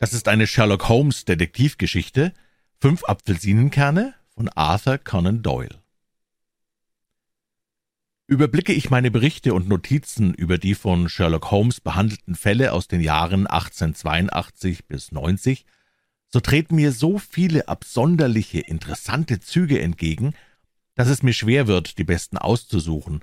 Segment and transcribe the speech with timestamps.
[0.00, 2.32] Das ist eine Sherlock Holmes Detektivgeschichte.
[2.80, 5.82] Fünf Apfelsinenkerne von Arthur Conan Doyle.
[8.26, 13.02] Überblicke ich meine Berichte und Notizen über die von Sherlock Holmes behandelten Fälle aus den
[13.02, 15.66] Jahren 1882 bis 90,
[16.28, 20.32] so treten mir so viele absonderliche, interessante Züge entgegen,
[20.94, 23.22] dass es mir schwer wird, die besten auszusuchen.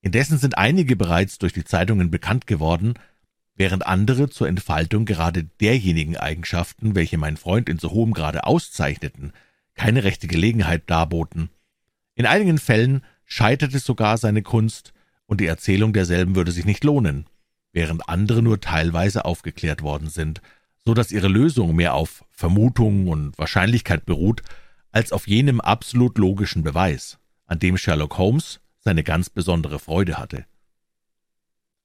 [0.00, 2.94] Indessen sind einige bereits durch die Zeitungen bekannt geworden,
[3.58, 9.32] während andere zur Entfaltung gerade derjenigen Eigenschaften, welche mein Freund in so hohem Grade auszeichneten,
[9.74, 11.50] keine rechte Gelegenheit darboten.
[12.14, 14.94] In einigen Fällen scheiterte sogar seine Kunst,
[15.26, 17.26] und die Erzählung derselben würde sich nicht lohnen,
[17.72, 20.40] während andere nur teilweise aufgeklärt worden sind,
[20.86, 24.42] so dass ihre Lösung mehr auf Vermutung und Wahrscheinlichkeit beruht,
[24.90, 30.46] als auf jenem absolut logischen Beweis, an dem Sherlock Holmes seine ganz besondere Freude hatte.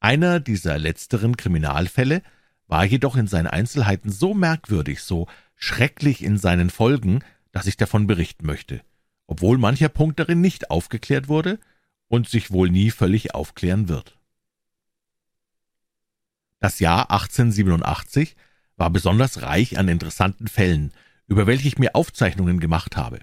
[0.04, 2.24] Einer dieser letzteren Kriminalfälle
[2.68, 7.24] war jedoch in seinen Einzelheiten so merkwürdig, so schrecklich in seinen Folgen,
[7.54, 8.82] dass ich davon berichten möchte,
[9.28, 11.58] obwohl mancher Punkt darin nicht aufgeklärt wurde
[12.10, 14.20] und sich wohl nie völlig aufklären wird.
[16.60, 18.36] Das Jahr 1887
[18.76, 20.92] war besonders reich an interessanten Fällen,
[21.28, 23.20] über welche ich mir Aufzeichnungen gemacht habe.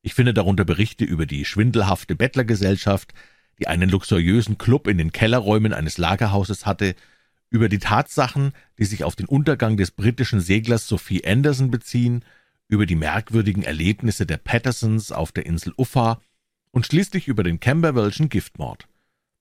[0.00, 3.12] Ich finde darunter Berichte über die schwindelhafte Bettlergesellschaft,
[3.62, 6.96] die einen luxuriösen Club in den Kellerräumen eines Lagerhauses hatte,
[7.48, 12.24] über die Tatsachen, die sich auf den Untergang des britischen Seglers Sophie Anderson beziehen,
[12.66, 16.20] über die merkwürdigen Erlebnisse der Pattersons auf der Insel Uffa
[16.72, 18.88] und schließlich über den Camberwellschen Giftmord.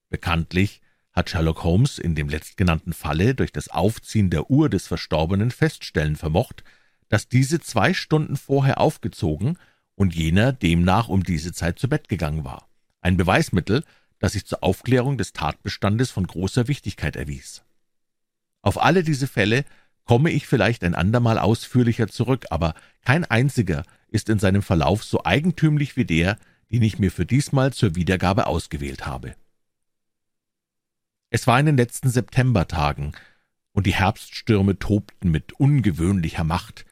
[0.10, 5.50] Bekanntlich hat Sherlock Holmes in dem letztgenannten Falle durch das Aufziehen der Uhr des Verstorbenen
[5.50, 6.64] feststellen vermocht,
[7.10, 9.58] dass diese zwei Stunden vorher aufgezogen
[9.96, 12.68] und jener demnach um diese Zeit zu Bett gegangen war.
[13.02, 13.84] Ein Beweismittel,
[14.22, 17.64] das sich zur Aufklärung des Tatbestandes von großer Wichtigkeit erwies.
[18.62, 19.66] Auf alle diese Fälle
[20.06, 25.26] komme ich vielleicht ein andermal ausführlicher zurück, aber kein einziger ist in seinem Verlauf so
[25.26, 26.38] eigentümlich wie der,
[26.72, 29.36] den ich mir für diesmal zur Wiedergabe ausgewählt habe.
[31.30, 33.14] Es war in den letzten Septembertagen,
[33.74, 36.86] und die Herbststürme tobten mit ungewöhnlicher Macht.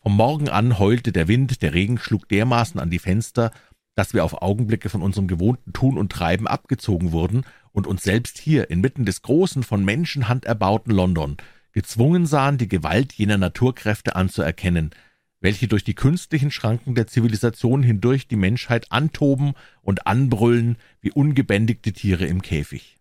[0.00, 3.50] Vom Morgen an heulte der Wind, der Regen schlug dermaßen an die Fenster,
[3.96, 8.38] dass wir auf Augenblicke von unserem gewohnten Tun und Treiben abgezogen wurden und uns selbst
[8.38, 11.36] hier inmitten des großen, von Menschenhand erbauten London
[11.72, 14.92] gezwungen sahen, die Gewalt jener Naturkräfte anzuerkennen,
[15.40, 19.52] welche durch die künstlichen Schranken der Zivilisation hindurch die Menschheit antoben
[19.82, 22.96] und anbrüllen wie ungebändigte Tiere im Käfig.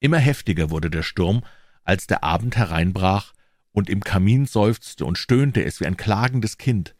[0.00, 1.42] Immer heftiger wurde der Sturm,
[1.84, 3.32] als der Abend hereinbrach,
[3.72, 6.94] und im Kamin seufzte und stöhnte es wie ein klagendes Kind.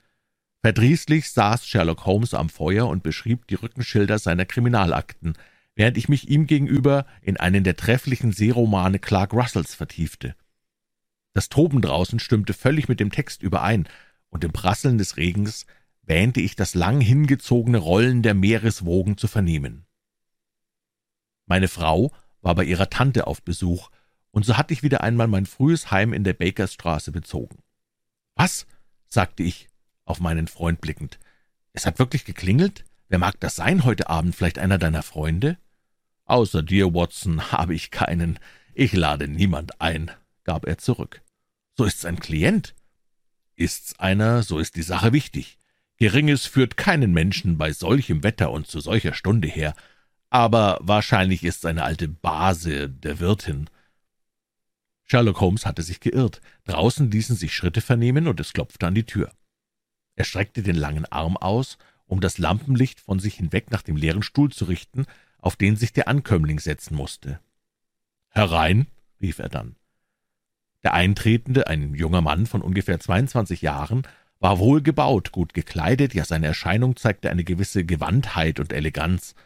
[0.68, 5.32] Verdrießlich saß Sherlock Holmes am Feuer und beschrieb die Rückenschilder seiner Kriminalakten,
[5.74, 10.36] während ich mich ihm gegenüber in einen der trefflichen Seeromane Clark Russells vertiefte.
[11.32, 13.88] Das Toben draußen stimmte völlig mit dem Text überein,
[14.28, 15.64] und im Prasseln des Regens
[16.02, 19.86] wähnte ich das lang hingezogene Rollen der Meereswogen zu vernehmen.
[21.46, 22.12] Meine Frau
[22.42, 23.88] war bei ihrer Tante auf Besuch,
[24.32, 27.56] und so hatte ich wieder einmal mein frühes Heim in der Bakerstraße bezogen.
[28.34, 28.66] Was?
[29.08, 29.67] sagte ich,
[30.08, 31.18] auf meinen Freund blickend.
[31.72, 32.84] Es hat wirklich geklingelt?
[33.08, 34.34] Wer mag das sein heute Abend?
[34.34, 35.58] Vielleicht einer deiner Freunde?
[36.24, 38.38] Außer dir, Watson, habe ich keinen.
[38.74, 40.10] Ich lade niemand ein,
[40.44, 41.22] gab er zurück.
[41.76, 42.74] So ist's ein Klient.
[43.56, 45.58] Ist's einer, so ist die Sache wichtig.
[45.96, 49.74] Geringes führt keinen Menschen bei solchem Wetter und zu solcher Stunde her.
[50.30, 53.68] Aber wahrscheinlich ist's eine alte Base der Wirtin.
[55.04, 56.40] Sherlock Holmes hatte sich geirrt.
[56.66, 59.32] Draußen ließen sich Schritte vernehmen, und es klopfte an die Tür.
[60.18, 64.24] Er streckte den langen Arm aus, um das Lampenlicht von sich hinweg nach dem leeren
[64.24, 65.06] Stuhl zu richten,
[65.38, 67.38] auf den sich der Ankömmling setzen musste.
[68.30, 68.88] »Herein«,
[69.20, 69.76] rief er dann.
[70.82, 74.02] Der Eintretende, ein junger Mann von ungefähr zweiundzwanzig Jahren,
[74.40, 79.36] war wohlgebaut, gut gekleidet, ja seine Erscheinung zeigte eine gewisse Gewandtheit und Eleganz.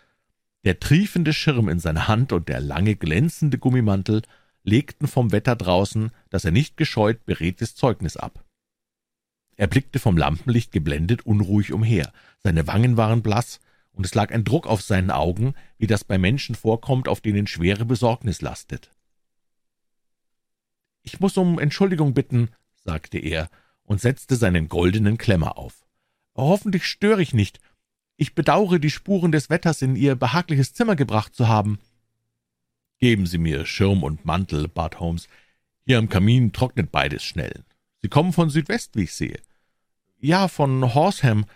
[0.65, 4.23] Der triefende Schirm in seiner Hand und der lange glänzende Gummimantel
[4.65, 8.42] legten vom Wetter draußen, das er nicht gescheut, beredtes Zeugnis ab.
[9.57, 12.13] Er blickte vom Lampenlicht geblendet unruhig umher,
[12.43, 13.61] seine Wangen waren blass,
[13.93, 17.47] und es lag ein Druck auf seinen Augen, wie das bei Menschen vorkommt, auf denen
[17.47, 18.91] schwere Besorgnis lastet.
[21.03, 23.51] »Ich muss um Entschuldigung bitten«, sagte er
[23.83, 25.85] und setzte seinen goldenen Klemmer auf.
[26.35, 27.61] »Hoffentlich störe ich nicht.
[28.17, 31.79] Ich bedaure, die Spuren des Wetters in Ihr behagliches Zimmer gebracht zu haben.«
[32.99, 35.29] »Geben Sie mir Schirm und Mantel«, bat Holmes.
[35.85, 37.65] »Hier am Kamin trocknet beides schnell.
[38.03, 39.41] Sie kommen von Südwest, wie ich sehe.«
[40.19, 41.47] »Ja, von Horsham.«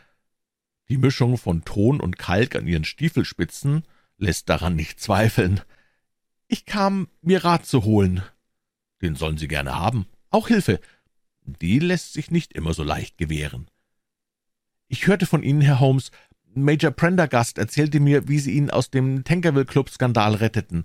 [0.89, 3.83] Die Mischung von Ton und Kalk an Ihren Stiefelspitzen
[4.17, 5.61] lässt daran nicht zweifeln.
[6.47, 8.23] »Ich kam, mir Rat zu holen.«
[9.03, 10.07] »Den sollen Sie gerne haben.
[10.31, 10.81] Auch Hilfe.
[11.45, 13.69] die lässt sich nicht immer so leicht gewähren.
[14.89, 16.11] Ich hörte von Ihnen, Herr Holmes.
[16.55, 20.85] Major Prendergast erzählte mir, wie Sie ihn aus dem Tankerville-Club-Skandal retteten.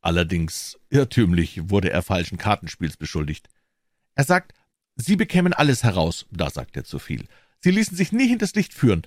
[0.00, 3.48] Allerdings irrtümlich wurde er falschen Kartenspiels beschuldigt.
[4.16, 4.52] Er sagt,
[4.96, 6.26] Sie bekämen alles heraus.
[6.30, 7.28] Da sagt er zu viel.
[7.60, 9.02] Sie ließen sich nie hinters Licht führen.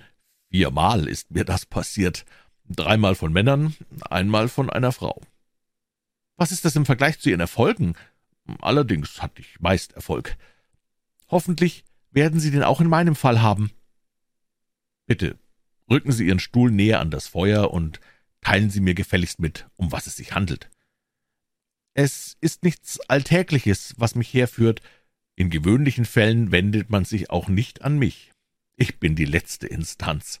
[0.50, 2.24] Viermal ist mir das passiert.
[2.64, 3.74] Dreimal von Männern,
[4.08, 5.20] einmal von einer Frau.
[6.36, 7.96] Was ist das im Vergleich zu Ihren Erfolgen?
[8.60, 10.36] Allerdings hatte ich meist Erfolg.
[11.28, 13.70] Hoffentlich werden Sie den auch in meinem Fall haben.
[15.06, 15.38] Bitte,
[15.90, 18.00] rücken Sie Ihren Stuhl näher an das Feuer und
[18.40, 20.70] teilen Sie mir gefälligst mit, um was es sich handelt.
[21.94, 24.80] Es ist nichts Alltägliches, was mich herführt.
[25.40, 28.30] In gewöhnlichen Fällen wendet man sich auch nicht an mich.
[28.76, 30.38] Ich bin die letzte Instanz.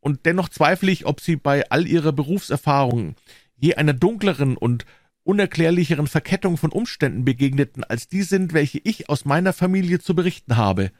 [0.00, 3.14] Und dennoch zweifle ich, ob Sie bei all Ihrer Berufserfahrung
[3.54, 4.86] je einer dunkleren und
[5.22, 10.56] unerklärlicheren Verkettung von Umständen begegneten, als die sind, welche ich aus meiner Familie zu berichten
[10.56, 10.90] habe.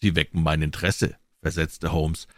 [0.00, 2.28] Sie wecken mein Interesse, versetzte Holmes.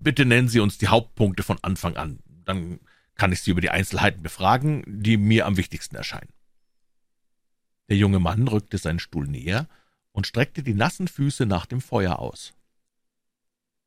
[0.00, 2.80] Bitte nennen Sie uns die Hauptpunkte von Anfang an, dann
[3.16, 6.32] kann ich Sie über die Einzelheiten befragen, die mir am wichtigsten erscheinen.
[7.88, 9.68] Der junge Mann rückte seinen Stuhl näher
[10.12, 12.54] und streckte die nassen Füße nach dem Feuer aus.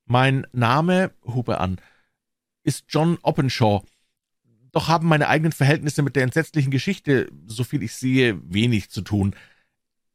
[0.05, 1.81] Mein Name, hub er an,
[2.63, 3.83] ist John Oppenshaw,
[4.71, 9.35] doch haben meine eigenen Verhältnisse mit der entsetzlichen Geschichte, soviel ich sehe, wenig zu tun.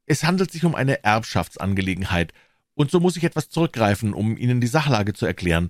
[0.05, 2.33] Es handelt sich um eine Erbschaftsangelegenheit,
[2.75, 5.69] und so muss ich etwas zurückgreifen, um Ihnen die Sachlage zu erklären.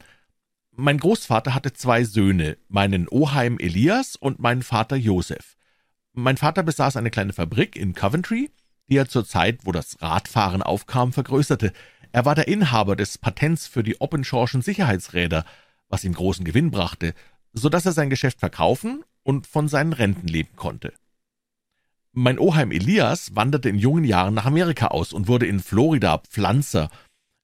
[0.72, 5.58] Mein Großvater hatte zwei Söhne, meinen Oheim Elias und meinen Vater Joseph.
[6.16, 8.52] Mein Vater besaß eine kleine Fabrik in Coventry,
[8.88, 11.74] die er zur Zeit, wo das Radfahren aufkam, vergrößerte.
[12.12, 15.44] Er war der Inhaber des Patents für die Oppenschorschen Sicherheitsräder,
[15.90, 17.16] was ihm großen Gewinn brachte,
[17.52, 20.94] so dass er sein Geschäft verkaufen und von seinen Renten leben konnte.
[22.12, 26.92] Mein Oheim Elias wanderte in jungen Jahren nach Amerika aus und wurde in Florida Pflanzer.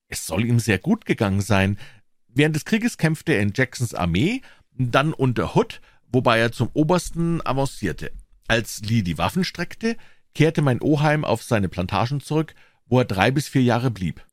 [0.10, 1.80] Es soll ihm sehr gut gegangen sein.
[2.28, 4.44] Während des Krieges kämpfte er in Jacksons Armee,
[4.78, 5.82] dann unter Hood,
[6.12, 8.12] wobei er zum Obersten avancierte.
[8.50, 9.96] Als Lee die Waffen streckte,
[10.34, 12.56] kehrte mein Oheim auf seine Plantagen zurück,
[12.88, 14.26] wo er drei bis vier Jahre blieb.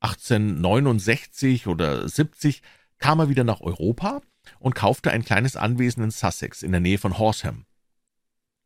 [0.00, 2.62] 1869 oder 70
[2.98, 4.22] kam er wieder nach Europa
[4.58, 7.64] und kaufte ein kleines Anwesen in Sussex in der Nähe von Horsham.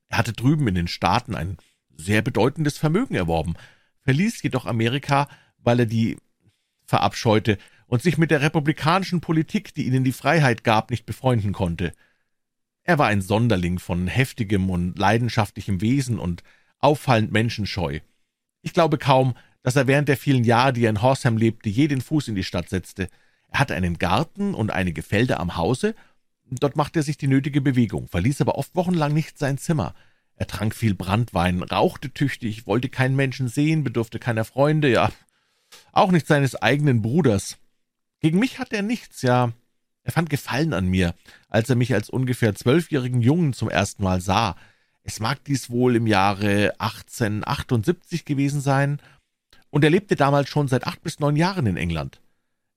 [0.09, 1.59] Er hatte drüben in den Staaten ein
[1.95, 3.57] sehr bedeutendes Vermögen erworben,
[4.05, 6.17] verließ jedoch Amerika, weil er die
[6.87, 7.59] verabscheute
[7.89, 11.93] und sich mit der republikanischen Politik, die ihnen die Freiheit gab, nicht befreunden konnte.
[12.89, 16.43] Er war ein Sonderling von heftigem und leidenschaftlichem Wesen und
[16.79, 18.01] auffallend menschenscheu.
[18.63, 21.87] Ich glaube kaum, dass er während der vielen Jahre, die er in Horsham lebte, je
[21.87, 23.11] den Fuß in die Stadt setzte.
[23.49, 25.95] Er hatte einen Garten und einige Felder am Hause,
[26.51, 29.95] dort machte er sich die nötige Bewegung, verließ aber oft wochenlang nicht sein Zimmer.
[30.37, 35.11] Er trank viel Brandwein, rauchte tüchtig, wollte keinen Menschen sehen, bedurfte keiner Freunde, ja,
[35.93, 37.59] auch nicht seines eigenen Bruders.
[38.21, 39.53] Gegen mich hatte er nichts, ja,
[40.05, 41.15] er fand Gefallen an mir,
[41.49, 44.57] als er mich als ungefähr zwölfjährigen Jungen zum ersten Mal sah.
[45.03, 49.01] Es mag dies wohl im Jahre 1878 gewesen sein,
[49.71, 52.21] und er lebte damals schon seit acht bis neun Jahren in England.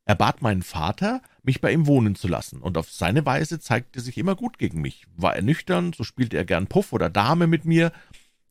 [0.06, 4.02] Er bat meinen Vater, mich bei ihm wohnen zu lassen, und auf seine Weise zeigte
[4.02, 5.06] sich immer gut gegen mich.
[5.16, 7.92] War er nüchtern, so spielte er gern Puff oder Dame mit mir,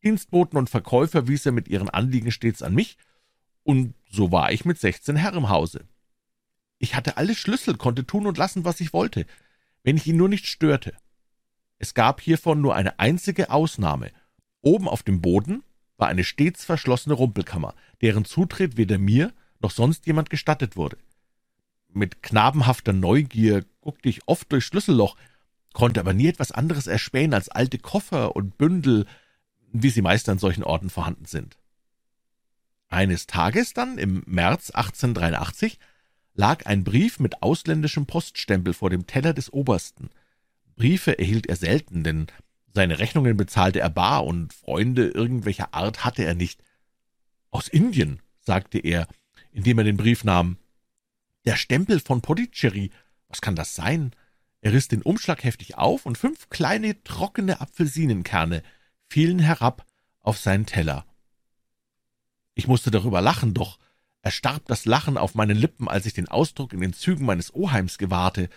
[0.03, 2.97] Dienstboten und Verkäufer wies er mit ihren Anliegen stets an mich,
[3.63, 5.85] und so war ich mit sechzehn Herr im Hause.
[6.79, 9.27] Ich hatte alle Schlüssel, konnte tun und lassen, was ich wollte,
[9.83, 10.93] wenn ich ihn nur nicht störte.
[11.79, 14.11] Es gab hiervon nur eine einzige Ausnahme.
[14.61, 15.63] Oben auf dem Boden
[15.97, 20.97] war eine stets verschlossene Rumpelkammer, deren Zutritt weder mir noch sonst jemand gestattet wurde.
[21.89, 25.15] Mit knabenhafter Neugier guckte ich oft durchs Schlüsselloch,
[25.73, 29.05] konnte aber nie etwas anderes erspähen als alte Koffer und Bündel,
[29.71, 31.57] wie sie meist an solchen Orten vorhanden sind.
[32.87, 35.79] Eines Tages dann, im März 1883,
[36.33, 40.09] lag ein Brief mit ausländischem Poststempel vor dem Teller des Obersten.
[40.75, 42.27] Briefe erhielt er selten, denn
[42.73, 46.63] seine Rechnungen bezahlte er bar und Freunde irgendwelcher Art hatte er nicht.
[47.49, 49.07] Aus Indien, sagte er,
[49.51, 50.57] indem er den Brief nahm.
[51.45, 52.91] Der Stempel von Pondicherry.
[53.27, 54.11] Was kann das sein?
[54.61, 58.63] Er riss den Umschlag heftig auf, und fünf kleine, trockene Apfelsinenkerne
[59.09, 59.85] fielen herab
[60.19, 61.05] auf seinen Teller.
[62.53, 63.79] Ich musste darüber lachen, doch
[64.21, 67.97] erstarb das Lachen auf meinen Lippen, als ich den Ausdruck in den Zügen meines Oheims
[67.97, 68.49] gewahrte.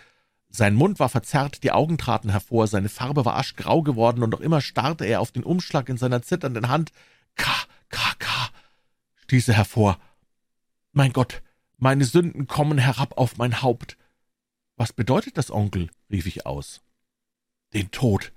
[0.48, 4.40] Sein Mund war verzerrt, die Augen traten hervor, seine Farbe war aschgrau geworden, und noch
[4.40, 6.92] immer starrte er auf den Umschlag in seiner zitternden Hand.
[7.34, 7.50] K,
[7.88, 8.28] K, K,
[9.24, 9.98] stieß er hervor.
[10.92, 11.42] Mein Gott,
[11.76, 13.96] meine Sünden kommen herab auf mein Haupt.
[14.76, 15.90] Was bedeutet das, Onkel?
[16.10, 16.82] rief ich aus.
[17.72, 18.32] Den Tod,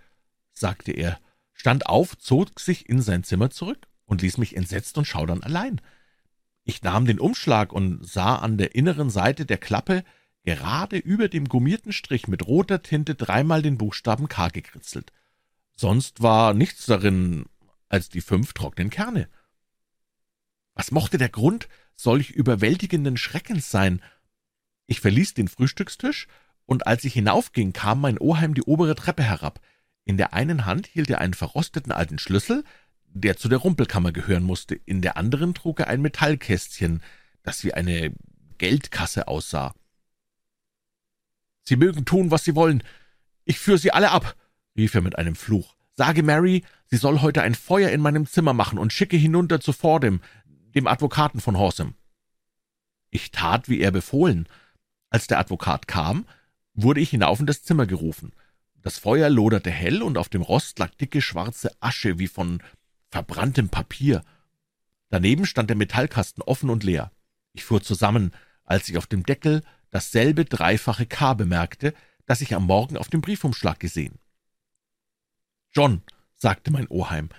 [0.53, 1.19] sagte er,
[1.53, 5.81] stand auf, zog sich in sein Zimmer zurück und ließ mich entsetzt und schaudern allein.
[6.69, 10.03] Ich nahm den Umschlag und sah an der inneren Seite der Klappe
[10.43, 15.13] gerade über dem gummierten Strich mit roter Tinte dreimal den Buchstaben K gekritzelt.
[15.75, 17.45] Sonst war nichts darin
[17.87, 19.29] als die fünf trockenen Kerne.
[20.73, 24.03] Was mochte der Grund solch überwältigenden Schreckens sein?
[24.87, 26.27] Ich verließ den Frühstückstisch,
[26.65, 29.61] und als ich hinaufging, kam mein Oheim die obere Treppe herab.
[30.03, 32.65] In der einen Hand hielt er einen verrosteten alten Schlüssel,
[33.07, 37.01] der zu der Rumpelkammer gehören musste, in der anderen trug er ein Metallkästchen,
[37.43, 38.13] das wie eine
[38.57, 39.73] Geldkasse aussah.
[41.63, 42.83] Sie mögen tun, was Sie wollen.
[43.45, 44.35] Ich führe Sie alle ab,
[44.77, 45.75] rief er mit einem Fluch.
[45.97, 49.73] Sage Mary, sie soll heute ein Feuer in meinem Zimmer machen und schicke hinunter zu
[49.73, 50.21] Fordham,
[50.75, 51.95] dem Advokaten von Horsam.
[53.09, 54.47] Ich tat, wie er befohlen.
[55.09, 56.27] Als der Advokat kam,
[56.75, 58.31] wurde ich hinauf in das Zimmer gerufen.
[58.83, 62.61] Das Feuer loderte hell, und auf dem Rost lag dicke schwarze Asche wie von
[63.09, 64.23] verbranntem Papier.
[65.09, 67.11] Daneben stand der Metallkasten offen und leer.
[67.53, 68.31] Ich fuhr zusammen,
[68.63, 71.93] als ich auf dem Deckel dasselbe dreifache K bemerkte,
[72.25, 74.19] das ich am Morgen auf dem Briefumschlag gesehen.
[75.71, 76.01] John,
[76.35, 77.29] sagte mein Oheim,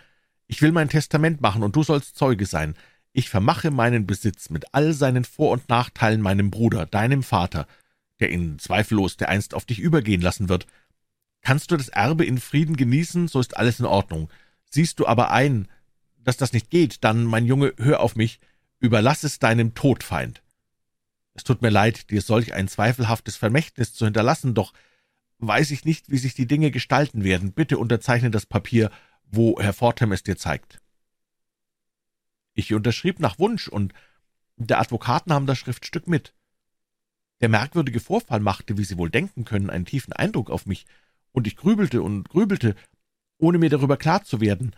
[0.46, 2.74] ich will mein Testament machen, und du sollst Zeuge sein.
[3.12, 7.66] Ich vermache meinen Besitz mit all seinen Vor- und Nachteilen meinem Bruder, deinem Vater,
[8.20, 10.66] der ihn zweifellos dereinst auf dich übergehen lassen wird.
[11.42, 14.30] Kannst du das Erbe in Frieden genießen, so ist alles in Ordnung.
[14.70, 15.68] Siehst du aber ein,
[16.18, 18.40] dass das nicht geht, dann, mein Junge, hör auf mich,
[18.80, 20.42] überlass es deinem Todfeind.
[21.34, 24.72] Es tut mir leid, dir solch ein zweifelhaftes Vermächtnis zu hinterlassen, doch
[25.38, 27.52] weiß ich nicht, wie sich die Dinge gestalten werden.
[27.52, 28.90] Bitte unterzeichne das Papier,
[29.24, 30.80] wo Herr Fortham es dir zeigt.
[32.54, 33.94] Ich unterschrieb nach Wunsch, und
[34.56, 36.34] der Advokat nahm das Schriftstück mit.
[37.40, 40.86] Der merkwürdige Vorfall machte, wie Sie wohl denken können, einen tiefen Eindruck auf mich,
[41.30, 42.74] und ich grübelte und grübelte,
[43.38, 44.74] ohne mir darüber klar zu werden.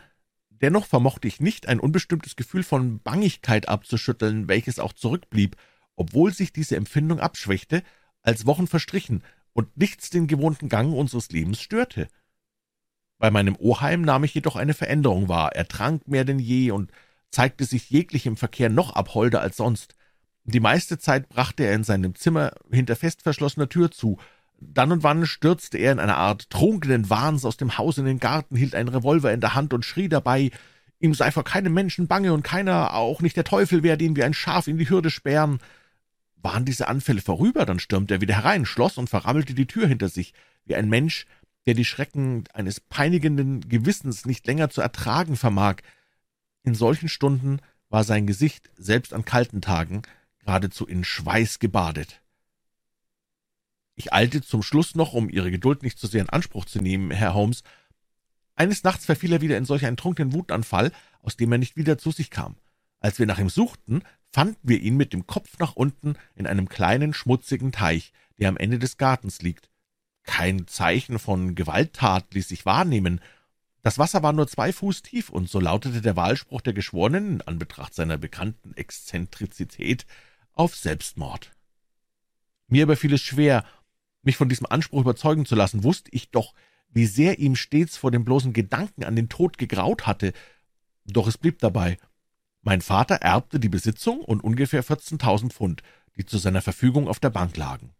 [0.51, 5.57] Dennoch vermochte ich nicht, ein unbestimmtes Gefühl von Bangigkeit abzuschütteln, welches auch zurückblieb,
[5.97, 7.83] obwohl sich diese Empfindung abschwächte,
[8.23, 12.09] als Wochen verstrichen und nichts den gewohnten Gang unseres Lebens störte.
[13.19, 15.55] Bei meinem Oheim nahm ich jedoch eine Veränderung wahr.
[15.55, 16.91] Er trank mehr denn je und
[17.31, 19.95] zeigte sich jeglichem Verkehr noch abholder als sonst.
[20.45, 24.19] Die meiste Zeit brachte er in seinem Zimmer hinter fest verschlossener Tür zu.
[24.61, 28.21] Dann und wann stürzte er in einer Art trunkenen Wahns aus dem Haus in den
[28.21, 30.51] Garten, hielt einen Revolver in der Hand und schrie dabei,
[30.99, 34.23] ihm sei vor keinem Menschen bange und keiner, auch nicht der Teufel, werde ihn wie
[34.23, 35.59] ein Schaf in die Hürde sperren.
[36.37, 40.09] Waren diese Anfälle vorüber, dann stürmte er wieder herein, schloss und verrammelte die Tür hinter
[40.09, 40.35] sich,
[40.67, 41.27] wie ein Mensch,
[41.67, 45.77] der die Schrecken eines peinigenden Gewissens nicht länger zu ertragen vermag.
[46.63, 50.03] In solchen Stunden war sein Gesicht, selbst an kalten Tagen,
[50.39, 52.21] geradezu in Schweiß gebadet.
[53.95, 57.11] Ich eilte zum Schluss noch, um Ihre Geduld nicht zu sehr in Anspruch zu nehmen,
[57.11, 57.63] Herr Holmes.
[58.55, 60.93] Eines Nachts verfiel er wieder in solch einen trunkenen Wutanfall,
[61.23, 62.57] aus dem er nicht wieder zu sich kam.
[63.01, 66.69] Als wir nach ihm suchten, fanden wir ihn mit dem Kopf nach unten in einem
[66.69, 69.71] kleinen, schmutzigen Teich, der am Ende des Gartens liegt.
[70.25, 73.21] Kein Zeichen von Gewalttat ließ sich wahrnehmen.
[73.83, 77.43] Das Wasser war nur zwei Fuß tief, und so lautete der Wahlspruch der Geschworenen, in
[77.43, 80.07] Anbetracht seiner bekannten Exzentrizität,
[80.53, 81.53] auf Selbstmord.
[82.69, 83.65] Mir überfiel es schwer,
[84.23, 86.55] mich von diesem Anspruch überzeugen zu lassen, wusste ich doch,
[86.93, 90.33] wie sehr ihm stets vor dem bloßen Gedanken an den Tod gegraut hatte.
[91.05, 91.99] Doch es blieb dabei.
[92.63, 95.83] Mein Vater erbte die Besitzung und ungefähr 14.000 Pfund,
[96.17, 97.95] die zu seiner Verfügung auf der Bank lagen.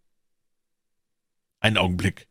[1.61, 2.29] Ein Augenblick,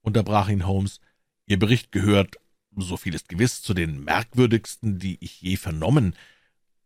[0.00, 1.00] unterbrach ihn Holmes.
[1.46, 2.36] Ihr Bericht gehört,
[2.76, 6.14] so viel ist gewiss, zu den merkwürdigsten, die ich je vernommen.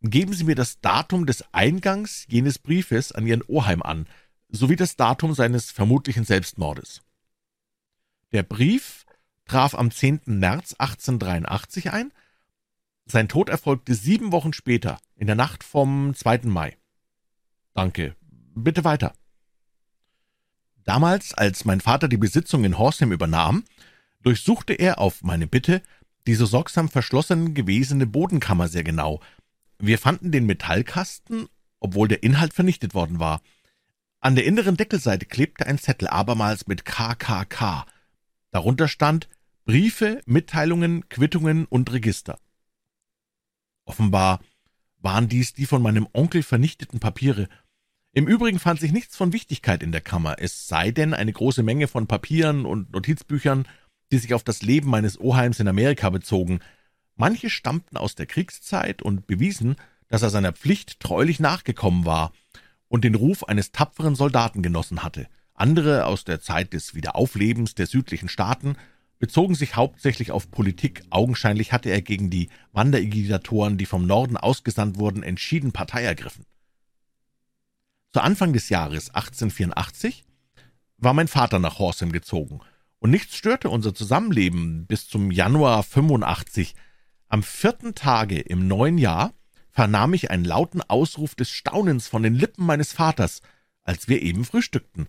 [0.00, 4.06] Geben Sie mir das Datum des Eingangs jenes Briefes an Ihren Oheim an,
[4.54, 7.02] sowie das Datum seines vermutlichen Selbstmordes.
[8.32, 9.04] Der Brief
[9.46, 10.23] traf am 10.
[10.26, 12.12] März 1883 ein,
[13.06, 16.42] sein Tod erfolgte sieben Wochen später, in der Nacht vom 2.
[16.44, 16.76] Mai.
[17.75, 18.16] Danke.
[18.54, 19.12] Bitte weiter.
[20.84, 23.64] Damals, als mein Vater die Besitzung in Horsham übernahm,
[24.23, 25.82] durchsuchte er auf meine Bitte
[26.26, 29.20] die so sorgsam verschlossen gewesene Bodenkammer sehr genau.
[29.78, 31.49] Wir fanden den Metallkasten,
[31.80, 33.40] obwohl der Inhalt vernichtet worden war.
[34.25, 37.85] An der inneren Deckelseite klebte ein Zettel, abermals mit KKK.
[38.52, 39.28] Darunter stand
[39.66, 42.38] Briefe, Mitteilungen, Quittungen und Register.
[43.85, 44.40] Offenbar
[44.97, 47.50] waren dies die von meinem Onkel vernichteten Papiere.
[48.14, 51.62] Im Übrigen fand sich nichts von Wichtigkeit in der Kammer, es sei denn eine große
[51.62, 53.69] Menge von Papieren und Notizbüchern,
[54.11, 56.61] die sich auf das Leben meines Oheims in Amerika bezogen.
[57.14, 59.76] Manche stammten aus der Kriegszeit und bewiesen,
[60.09, 62.33] dass er seiner Pflicht treulich nachgekommen war
[62.94, 65.26] und den Ruf eines tapferen Soldaten genossen hatte.
[65.52, 68.76] Andere aus der Zeit des Wiederauflebens der südlichen Staaten
[69.18, 71.02] bezogen sich hauptsächlich auf Politik.
[71.10, 76.46] Augenscheinlich hatte er gegen die Wanderigitatoren, die vom Norden ausgesandt wurden, entschieden Partei ergriffen.
[78.12, 80.22] Zu Anfang des Jahres 1884
[80.98, 82.60] war mein Vater nach Horsham gezogen,
[83.00, 86.76] und nichts störte unser Zusammenleben bis zum Januar 85.
[87.26, 89.34] Am vierten Tage im neuen Jahr
[89.75, 93.43] vernahm ich einen lauten Ausruf des Staunens von den Lippen meines Vaters,
[93.83, 95.09] als wir eben frühstückten.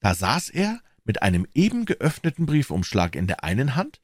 [0.00, 4.02] Da saß er mit einem eben geöffneten Briefumschlag in der einen Hand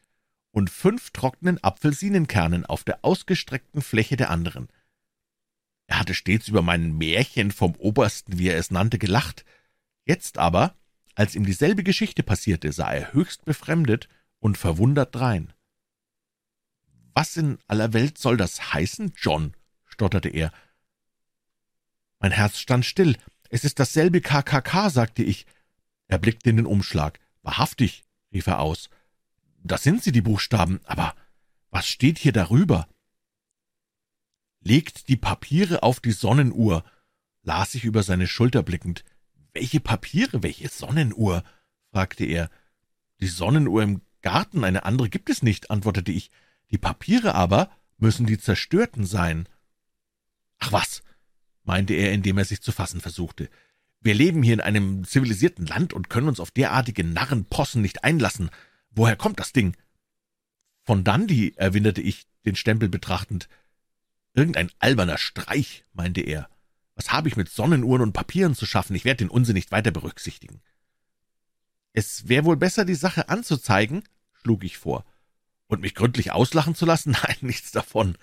[0.50, 4.68] und fünf trockenen Apfelsinenkernen auf der ausgestreckten Fläche der anderen.
[5.86, 9.44] Er hatte stets über mein Märchen vom Obersten, wie er es nannte, gelacht.
[10.06, 10.74] Jetzt aber,
[11.14, 14.08] als ihm dieselbe Geschichte passierte, sah er höchst befremdet
[14.38, 15.52] und verwundert drein.
[17.12, 19.54] »Was in aller Welt soll das heißen, John?«
[19.92, 20.52] Stotterte er.
[22.18, 23.16] Mein Herz stand still.
[23.50, 25.46] »Es ist dasselbe KKK«, sagte ich.
[26.06, 27.20] Er blickte in den Umschlag.
[27.42, 28.88] »Wahrhaftig«, rief er aus.
[29.62, 31.14] »Das sind sie, die Buchstaben, aber
[31.70, 32.88] was steht hier darüber?«
[34.60, 36.84] »Legt die Papiere auf die Sonnenuhr«,
[37.42, 39.04] las ich über seine Schulter blickend.
[39.52, 41.42] »Welche Papiere, welche Sonnenuhr?«
[41.90, 42.50] fragte er.
[43.20, 46.30] »Die Sonnenuhr im Garten, eine andere gibt es nicht«, antwortete ich.
[46.70, 49.48] »Die Papiere aber müssen die zerstörten sein.«
[50.62, 51.02] »Ach was«,
[51.64, 53.50] meinte er, indem er sich zu fassen versuchte.
[54.00, 58.48] Wir leben hier in einem zivilisierten Land und können uns auf derartige Narrenpossen nicht einlassen.
[58.90, 59.76] Woher kommt das Ding?
[60.84, 63.48] Von Dandy, erwiderte ich, den Stempel betrachtend.
[64.34, 66.48] Irgendein alberner Streich, meinte er.
[66.94, 68.94] Was habe ich mit Sonnenuhren und Papieren zu schaffen?
[68.94, 70.60] Ich werde den Unsinn nicht weiter berücksichtigen.
[71.92, 75.04] Es wäre wohl besser, die Sache anzuzeigen, schlug ich vor.
[75.66, 77.10] Und mich gründlich auslachen zu lassen?
[77.22, 78.16] Nein, nichts davon.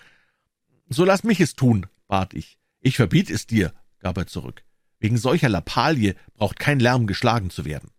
[0.88, 2.58] So lass mich es tun, bat ich.
[2.80, 4.64] Ich verbiet es dir, gab er zurück.
[4.98, 7.90] Wegen solcher Lappalie braucht kein Lärm geschlagen zu werden.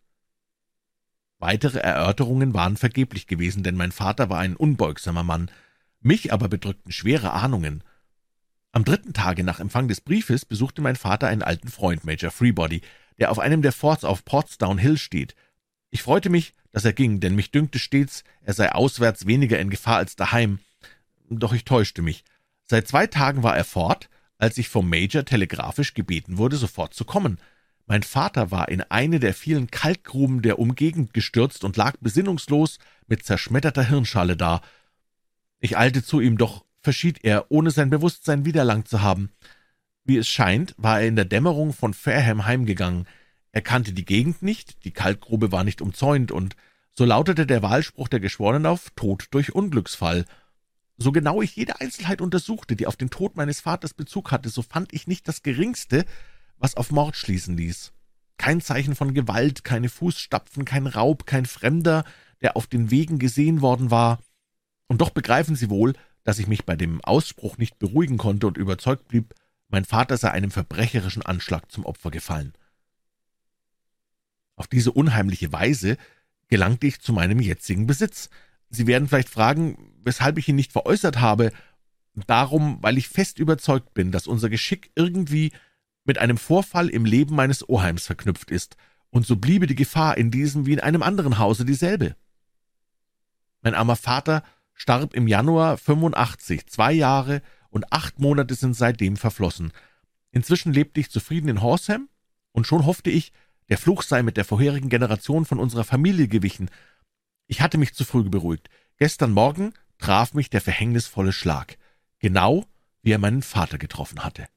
[1.39, 5.49] Weitere Erörterungen waren vergeblich gewesen, denn mein Vater war ein unbeugsamer Mann,
[6.01, 7.83] mich aber bedrückten schwere Ahnungen.
[8.71, 12.81] Am dritten Tage nach Empfang des Briefes besuchte mein Vater einen alten Freund, Major Freebody,
[13.17, 15.35] der auf einem der Forts auf Portsdown Hill steht.
[15.89, 19.69] Ich freute mich, dass er ging, denn mich dünkte stets, er sei auswärts weniger in
[19.69, 20.59] Gefahr als daheim.
[21.29, 22.23] Doch ich täuschte mich.
[22.71, 27.03] Seit zwei Tagen war er fort, als ich vom Major telegrafisch gebeten wurde, sofort zu
[27.03, 27.37] kommen.
[27.85, 33.25] Mein Vater war in eine der vielen Kalkgruben der Umgegend gestürzt und lag besinnungslos mit
[33.25, 34.61] zerschmetterter Hirnschale da.
[35.59, 39.31] Ich eilte zu ihm, doch verschied er, ohne sein Bewusstsein wiederlangt zu haben.
[40.05, 43.05] Wie es scheint, war er in der Dämmerung von Fareham heimgegangen.
[43.51, 46.55] Er kannte die Gegend nicht, die Kalkgrube war nicht umzäunt, und
[46.93, 50.23] so lautete der Wahlspruch der Geschworenen auf Tod durch Unglücksfall.
[51.01, 54.61] So genau ich jede Einzelheit untersuchte, die auf den Tod meines Vaters Bezug hatte, so
[54.61, 56.05] fand ich nicht das geringste,
[56.59, 57.91] was auf Mord schließen ließ.
[58.37, 62.03] Kein Zeichen von Gewalt, keine Fußstapfen, kein Raub, kein Fremder,
[62.41, 64.19] der auf den Wegen gesehen worden war.
[64.85, 68.57] Und doch begreifen Sie wohl, dass ich mich bei dem Ausspruch nicht beruhigen konnte und
[68.57, 69.33] überzeugt blieb,
[69.69, 72.53] mein Vater sei einem verbrecherischen Anschlag zum Opfer gefallen.
[74.55, 75.97] Auf diese unheimliche Weise
[76.47, 78.29] gelangte ich zu meinem jetzigen Besitz,
[78.71, 81.51] Sie werden vielleicht fragen, weshalb ich ihn nicht veräußert habe.
[82.27, 85.51] Darum, weil ich fest überzeugt bin, dass unser Geschick irgendwie
[86.03, 88.75] mit einem Vorfall im Leben meines Oheims verknüpft ist,
[89.09, 92.15] und so bliebe die Gefahr in diesem wie in einem anderen Hause dieselbe.
[93.61, 94.41] Mein armer Vater
[94.73, 99.73] starb im Januar 85, zwei Jahre und acht Monate sind seitdem verflossen.
[100.31, 102.07] Inzwischen lebte ich zufrieden in Horsham,
[102.53, 103.33] und schon hoffte ich,
[103.69, 106.69] der Fluch sei mit der vorherigen Generation von unserer Familie gewichen,
[107.51, 108.69] ich hatte mich zu früh beruhigt.
[108.95, 111.77] Gestern Morgen traf mich der verhängnisvolle Schlag,
[112.19, 112.65] genau
[113.01, 114.47] wie er meinen Vater getroffen hatte.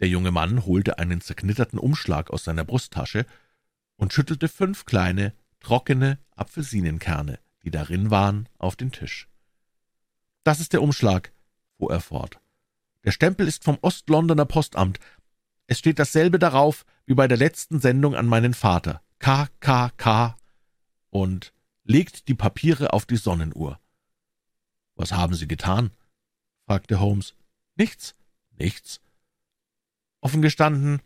[0.00, 3.26] Der junge Mann holte einen zerknitterten Umschlag aus seiner Brusttasche
[3.94, 9.28] und schüttelte fünf kleine, trockene Apfelsinenkerne, die darin waren, auf den Tisch.
[10.42, 11.32] Das ist der Umschlag,
[11.78, 12.40] fuhr er fort.
[13.04, 14.98] Der Stempel ist vom Ostlondoner Postamt.
[15.68, 19.00] Es steht dasselbe darauf wie bei der letzten Sendung an meinen Vater.
[19.20, 20.34] KKK
[21.12, 21.52] und
[21.84, 23.78] legt die Papiere auf die Sonnenuhr.
[24.96, 25.90] Was haben Sie getan?
[26.66, 27.34] fragte Holmes.
[27.76, 28.14] Nichts,
[28.58, 29.00] nichts.
[30.20, 31.02] Offen gestanden,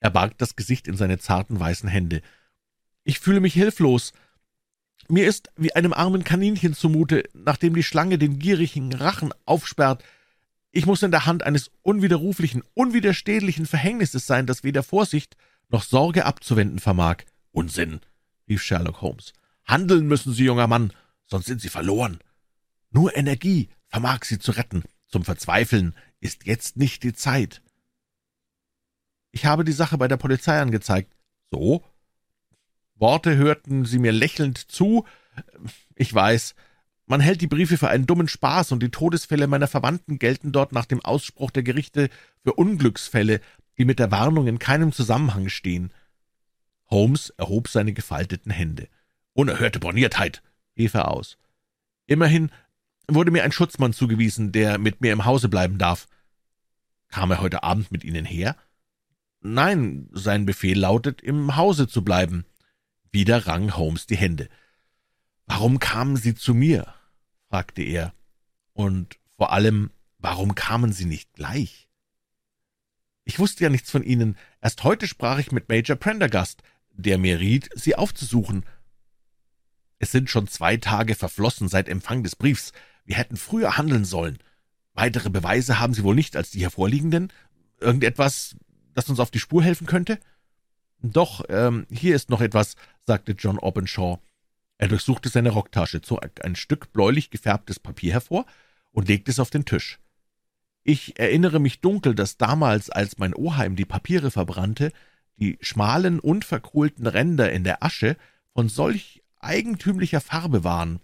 [0.00, 2.22] er barg das Gesicht in seine zarten weißen Hände.
[3.04, 4.12] Ich fühle mich hilflos.
[5.08, 10.02] Mir ist wie einem armen Kaninchen zumute, nachdem die Schlange den gierigen Rachen aufsperrt.
[10.72, 15.36] Ich muss in der Hand eines unwiderruflichen, unwiderstehlichen Verhängnisses sein, das weder Vorsicht
[15.68, 17.18] noch Sorge abzuwenden vermag.
[17.52, 18.00] Unsinn,
[18.52, 19.32] rief Sherlock Holmes.
[19.64, 20.92] Handeln müssen Sie, junger Mann,
[21.26, 22.18] sonst sind Sie verloren.
[22.90, 24.84] Nur Energie vermag Sie zu retten.
[25.08, 27.62] Zum Verzweifeln ist jetzt nicht die Zeit.
[29.30, 31.14] Ich habe die Sache bei der Polizei angezeigt.
[31.50, 31.82] So?
[32.96, 35.06] Worte hörten Sie mir lächelnd zu,
[35.94, 36.54] Ich weiß,
[37.06, 40.72] man hält die Briefe für einen dummen Spaß, und die Todesfälle meiner Verwandten gelten dort
[40.72, 42.10] nach dem Ausspruch der Gerichte
[42.42, 43.40] für Unglücksfälle,
[43.78, 45.92] die mit der Warnung in keinem Zusammenhang stehen.
[46.92, 48.88] Holmes erhob seine gefalteten Hände.
[49.32, 50.42] Unerhörte Borniertheit,
[50.76, 51.38] rief er aus.
[52.06, 52.52] Immerhin
[53.08, 56.06] wurde mir ein Schutzmann zugewiesen, der mit mir im Hause bleiben darf.
[57.08, 58.56] Kam er heute Abend mit Ihnen her?
[59.40, 62.44] Nein, sein Befehl lautet, im Hause zu bleiben.
[63.10, 64.48] Wieder rang Holmes die Hände.
[65.46, 66.94] Warum kamen Sie zu mir?
[67.48, 68.14] fragte er.
[68.72, 71.88] Und vor allem, warum kamen Sie nicht gleich?
[73.24, 74.36] Ich wusste ja nichts von Ihnen.
[74.60, 76.62] Erst heute sprach ich mit Major Prendergast,
[76.94, 78.64] der mir riet, Sie aufzusuchen.
[79.98, 82.72] Es sind schon zwei Tage verflossen seit Empfang des Briefs.
[83.04, 84.38] Wir hätten früher handeln sollen.
[84.94, 87.32] Weitere Beweise haben Sie wohl nicht als die hervorliegenden?
[87.80, 88.56] Irgendetwas,
[88.94, 90.18] das uns auf die Spur helfen könnte?
[91.00, 92.76] Doch, ähm, hier ist noch etwas,
[93.06, 94.20] sagte John Openshaw.
[94.78, 98.46] Er durchsuchte seine Rocktasche, zog ein Stück bläulich gefärbtes Papier hervor
[98.90, 99.98] und legte es auf den Tisch.
[100.84, 104.92] Ich erinnere mich dunkel, dass damals, als mein Oheim die Papiere verbrannte,
[105.36, 108.16] die schmalen, unverkohlten Ränder in der Asche
[108.52, 111.00] von solch eigentümlicher Farbe waren.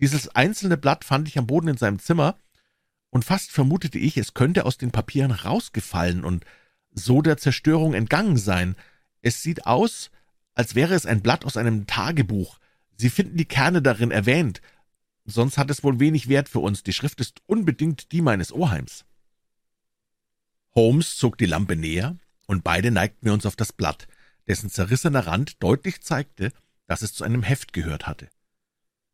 [0.00, 2.36] Dieses einzelne Blatt fand ich am Boden in seinem Zimmer,
[3.10, 6.44] und fast vermutete ich, es könnte aus den Papieren rausgefallen und
[6.92, 8.76] so der Zerstörung entgangen sein.
[9.22, 10.10] Es sieht aus,
[10.54, 12.58] als wäre es ein Blatt aus einem Tagebuch.
[12.96, 14.60] Sie finden die Kerne darin erwähnt.
[15.24, 16.82] Sonst hat es wohl wenig Wert für uns.
[16.82, 19.04] Die Schrift ist unbedingt die meines Oheims.
[20.74, 24.08] Holmes zog die Lampe näher, und beide neigten wir uns auf das Blatt,
[24.46, 26.52] dessen zerrissener Rand deutlich zeigte,
[26.86, 28.28] dass es zu einem Heft gehört hatte.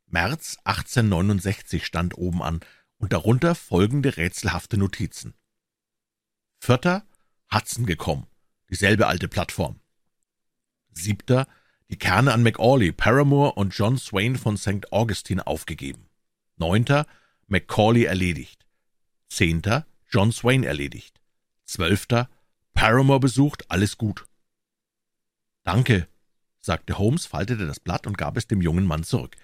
[0.07, 2.61] März 1869 stand oben an,
[3.03, 5.35] und darunter folgende rätselhafte Notizen.
[6.61, 7.05] Vierter,
[7.53, 8.29] Hudson gekommen,
[8.71, 9.81] dieselbe alte Plattform.
[10.92, 11.49] Siebter,
[11.90, 14.92] die Kerne an McAuley, Paramore und John Swain von St.
[14.92, 16.09] Augustine aufgegeben.
[16.57, 17.07] Neunter,
[17.49, 18.64] Macaulay erledigt.
[19.29, 21.21] Zehnter, John Swain erledigt.
[21.64, 22.31] Zwölfter,
[22.75, 24.27] Paramore besucht, alles gut.
[25.63, 26.09] Danke,
[26.61, 29.37] sagte Holmes, faltete das Blatt und gab es dem jungen Mann zurück.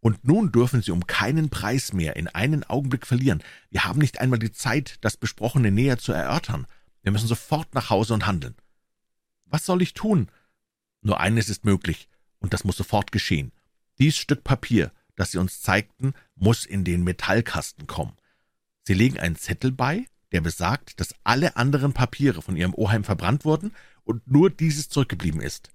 [0.00, 3.42] Und nun dürfen Sie um keinen Preis mehr in einen Augenblick verlieren.
[3.70, 6.66] Wir haben nicht einmal die Zeit, das Besprochene näher zu erörtern.
[7.02, 8.54] Wir müssen sofort nach Hause und handeln.
[9.46, 10.28] Was soll ich tun?
[11.00, 13.52] Nur eines ist möglich, und das muss sofort geschehen.
[13.98, 18.16] Dies Stück Papier, das Sie uns zeigten, muss in den Metallkasten kommen.
[18.82, 23.44] Sie legen einen Zettel bei, der besagt, dass alle anderen Papiere von Ihrem Oheim verbrannt
[23.44, 23.72] wurden
[24.04, 25.70] und nur dieses zurückgeblieben ist.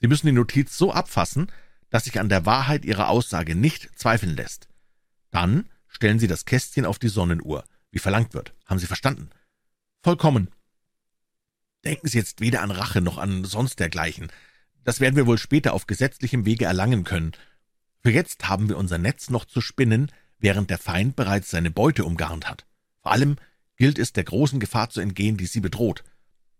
[0.00, 1.50] Sie müssen die Notiz so abfassen,
[1.90, 4.68] dass sich an der Wahrheit Ihrer Aussage nicht zweifeln lässt.
[5.30, 8.54] Dann stellen Sie das Kästchen auf die Sonnenuhr, wie verlangt wird.
[8.66, 9.30] Haben Sie verstanden?
[10.02, 10.50] Vollkommen.
[11.84, 14.30] Denken Sie jetzt weder an Rache noch an sonst dergleichen.
[14.82, 17.32] Das werden wir wohl später auf gesetzlichem Wege erlangen können.
[18.00, 22.04] Für jetzt haben wir unser Netz noch zu spinnen, während der Feind bereits seine Beute
[22.04, 22.66] umgarnt hat.
[23.02, 23.36] Vor allem
[23.76, 26.04] gilt es, der großen Gefahr zu entgehen, die sie bedroht.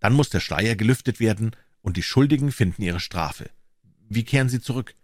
[0.01, 3.51] Dann muss der Schleier gelüftet werden, und die Schuldigen finden ihre Strafe.
[4.09, 4.95] Wie kehren sie zurück?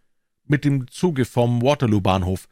[0.44, 2.48] Mit dem Zuge vom Waterloo-Bahnhof.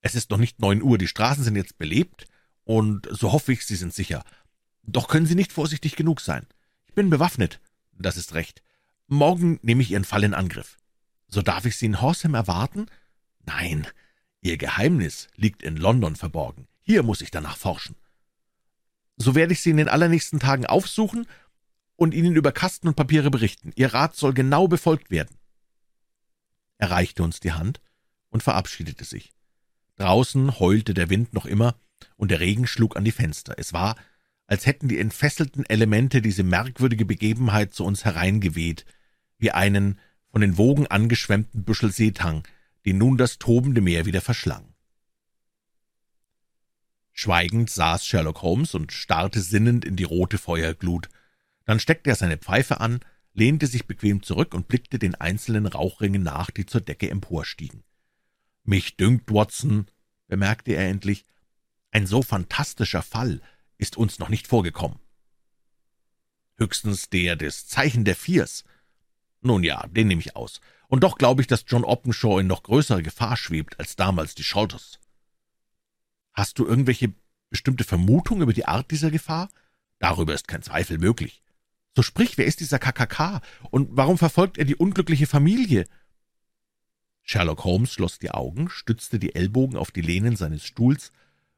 [0.00, 2.26] Es ist noch nicht neun Uhr, die Straßen sind jetzt belebt,
[2.64, 4.22] und so hoffe ich, Sie sind sicher.
[4.82, 6.46] Doch können Sie nicht vorsichtig genug sein.
[6.86, 7.60] Ich bin bewaffnet.
[7.98, 8.62] Das ist recht.
[9.06, 10.76] Morgen nehme ich Ihren Fall in Angriff.
[11.28, 12.86] So darf ich Sie in Horsham erwarten?
[13.44, 13.86] Nein,
[14.40, 16.66] Ihr Geheimnis liegt in London verborgen.
[16.80, 17.96] Hier muss ich danach forschen.
[19.22, 21.26] So werde ich Sie in den allernächsten Tagen aufsuchen
[21.94, 23.70] und Ihnen über Kasten und Papiere berichten.
[23.76, 25.36] Ihr Rat soll genau befolgt werden.
[26.78, 27.80] Er reichte uns die Hand
[28.30, 29.32] und verabschiedete sich.
[29.94, 31.76] Draußen heulte der Wind noch immer,
[32.16, 33.54] und der Regen schlug an die Fenster.
[33.58, 33.94] Es war,
[34.48, 38.84] als hätten die entfesselten Elemente diese merkwürdige Begebenheit zu uns hereingeweht,
[39.38, 40.00] wie einen
[40.32, 42.42] von den Wogen angeschwemmten Büschel Seetang,
[42.84, 44.71] den nun das tobende Meer wieder verschlang.
[47.12, 51.08] Schweigend saß Sherlock Holmes und starrte sinnend in die rote Feuerglut.
[51.64, 53.00] Dann steckte er seine Pfeife an,
[53.34, 57.82] lehnte sich bequem zurück und blickte den einzelnen Rauchringen nach, die zur Decke emporstiegen.
[58.64, 59.86] Mich dünkt, Watson,
[60.28, 61.24] bemerkte er endlich,
[61.90, 63.40] ein so fantastischer Fall
[63.76, 64.98] ist uns noch nicht vorgekommen.
[66.56, 68.64] Höchstens der des Zeichen der Viers,
[69.42, 70.60] nun ja, den nehme ich aus.
[70.88, 74.44] Und doch glaube ich, dass John Openshaw in noch größerer Gefahr schwebt als damals die
[74.44, 75.00] Sholters.
[76.32, 77.12] Hast du irgendwelche
[77.50, 79.48] bestimmte Vermutung über die Art dieser Gefahr?
[79.98, 81.42] Darüber ist kein Zweifel möglich.
[81.94, 85.86] So sprich, wer ist dieser KKK und warum verfolgt er die unglückliche Familie?
[87.22, 91.12] Sherlock Holmes schloss die Augen, stützte die Ellbogen auf die Lehnen seines Stuhls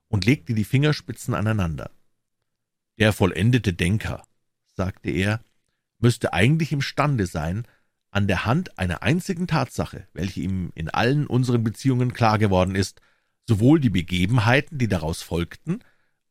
[0.08, 1.90] und legte die Fingerspitzen aneinander.
[2.98, 4.24] Der vollendete Denker,
[4.74, 5.40] sagte er,
[5.98, 7.66] müsste eigentlich imstande sein,
[8.10, 13.00] an der Hand einer einzigen Tatsache, welche ihm in allen unseren Beziehungen klar geworden ist,
[13.48, 15.80] sowohl die Begebenheiten, die daraus folgten,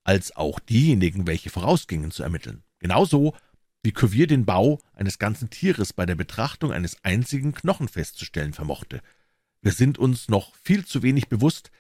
[0.04, 2.64] als auch diejenigen, welche vorausgingen, zu ermitteln.
[2.80, 3.36] Genauso
[3.84, 9.02] wie Cuvier den Bau eines ganzen Tieres bei der Betrachtung eines einzigen Knochen festzustellen vermochte.
[9.62, 11.72] Wir sind uns noch viel zu wenig bewusst,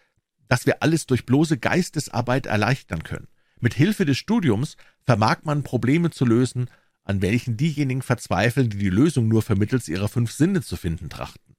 [0.47, 3.27] dass wir alles durch bloße Geistesarbeit erleichtern können.
[3.59, 6.69] Mit Hilfe des Studiums vermag man Probleme zu lösen,
[7.03, 11.55] an welchen diejenigen verzweifeln, die die Lösung nur vermittels ihrer fünf Sinne zu finden trachten.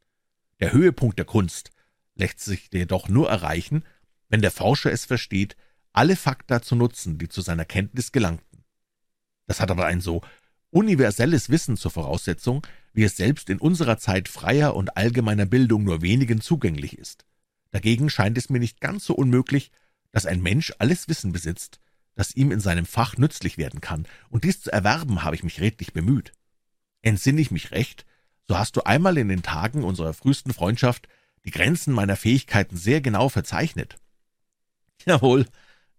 [0.60, 1.70] Der Höhepunkt der Kunst
[2.14, 3.84] lässt sich jedoch nur erreichen,
[4.28, 5.56] wenn der Forscher es versteht,
[5.92, 8.64] alle Fakta zu nutzen, die zu seiner Kenntnis gelangten.
[9.46, 10.22] Das hat aber ein so
[10.70, 16.02] universelles Wissen zur Voraussetzung, wie es selbst in unserer Zeit freier und allgemeiner Bildung nur
[16.02, 17.24] wenigen zugänglich ist.
[17.70, 19.70] Dagegen scheint es mir nicht ganz so unmöglich,
[20.10, 21.80] dass ein Mensch alles Wissen besitzt,
[22.14, 25.60] das ihm in seinem Fach nützlich werden kann, und dies zu erwerben habe ich mich
[25.60, 26.32] redlich bemüht.
[27.02, 28.04] Entsinne ich mich recht,
[28.48, 31.08] so hast du einmal in den Tagen unserer frühesten Freundschaft
[31.44, 33.96] die Grenzen meiner Fähigkeiten sehr genau verzeichnet.
[35.04, 35.46] Jawohl,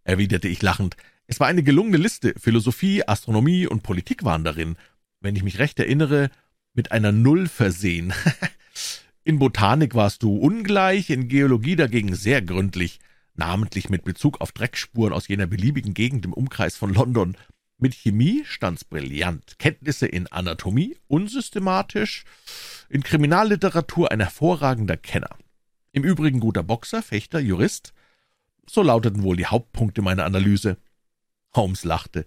[0.03, 4.75] erwiderte ich lachend, es war eine gelungene Liste, Philosophie, Astronomie und Politik waren darin,
[5.21, 6.29] wenn ich mich recht erinnere,
[6.73, 8.13] mit einer Null versehen.
[9.23, 12.99] in Botanik warst du ungleich, in Geologie dagegen sehr gründlich,
[13.34, 17.36] namentlich mit Bezug auf Dreckspuren aus jener beliebigen Gegend im Umkreis von London.
[17.78, 22.24] Mit Chemie stand's brillant, Kenntnisse in Anatomie unsystematisch,
[22.88, 25.38] in Kriminalliteratur ein hervorragender Kenner.
[25.92, 27.94] Im Übrigen guter Boxer, Fechter, Jurist.
[28.66, 30.78] So lauteten wohl die Hauptpunkte meiner Analyse.
[31.54, 32.26] Holmes lachte.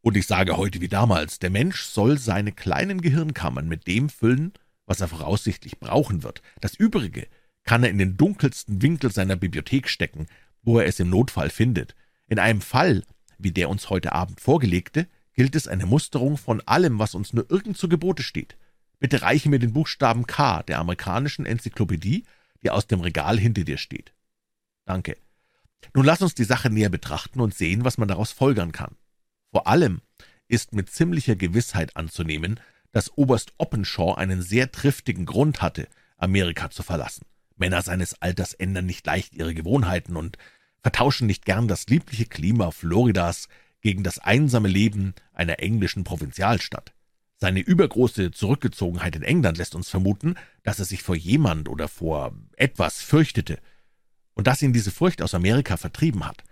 [0.00, 4.54] Und ich sage heute wie damals, der Mensch soll seine kleinen Gehirnkammern mit dem füllen,
[4.86, 6.40] was er voraussichtlich brauchen wird.
[6.62, 7.26] Das Übrige
[7.64, 10.26] kann er in den dunkelsten Winkel seiner Bibliothek stecken,
[10.62, 11.94] wo er es im Notfall findet.
[12.28, 13.04] In einem Fall,
[13.42, 17.50] wie der uns heute Abend vorgelegte, gilt es eine Musterung von allem, was uns nur
[17.50, 18.56] irgend zu Gebote steht.
[18.98, 22.24] Bitte reiche mir den Buchstaben K der amerikanischen Enzyklopädie,
[22.62, 24.12] die aus dem Regal hinter dir steht.
[24.84, 25.16] Danke.
[25.94, 28.96] Nun lass uns die Sache näher betrachten und sehen, was man daraus folgern kann.
[29.50, 30.02] Vor allem
[30.46, 32.60] ist mit ziemlicher Gewissheit anzunehmen,
[32.92, 37.24] dass Oberst Oppenshaw einen sehr triftigen Grund hatte, Amerika zu verlassen.
[37.56, 40.38] Männer seines Alters ändern nicht leicht ihre Gewohnheiten und
[40.82, 43.48] vertauschen nicht gern das liebliche Klima Floridas
[43.80, 46.92] gegen das einsame Leben einer englischen Provinzialstadt.
[47.36, 52.34] Seine übergroße Zurückgezogenheit in England lässt uns vermuten, dass er sich vor jemand oder vor
[52.56, 53.58] etwas fürchtete
[54.34, 56.44] und dass ihn diese Furcht aus Amerika vertrieben hat.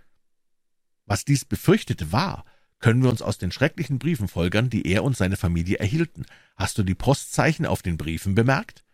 [1.05, 2.45] Was dies befürchtete war,
[2.81, 6.25] können wir uns aus den schrecklichen Briefen folgern, die er und seine Familie erhielten.
[6.57, 8.85] Hast du die Postzeichen auf den Briefen bemerkt?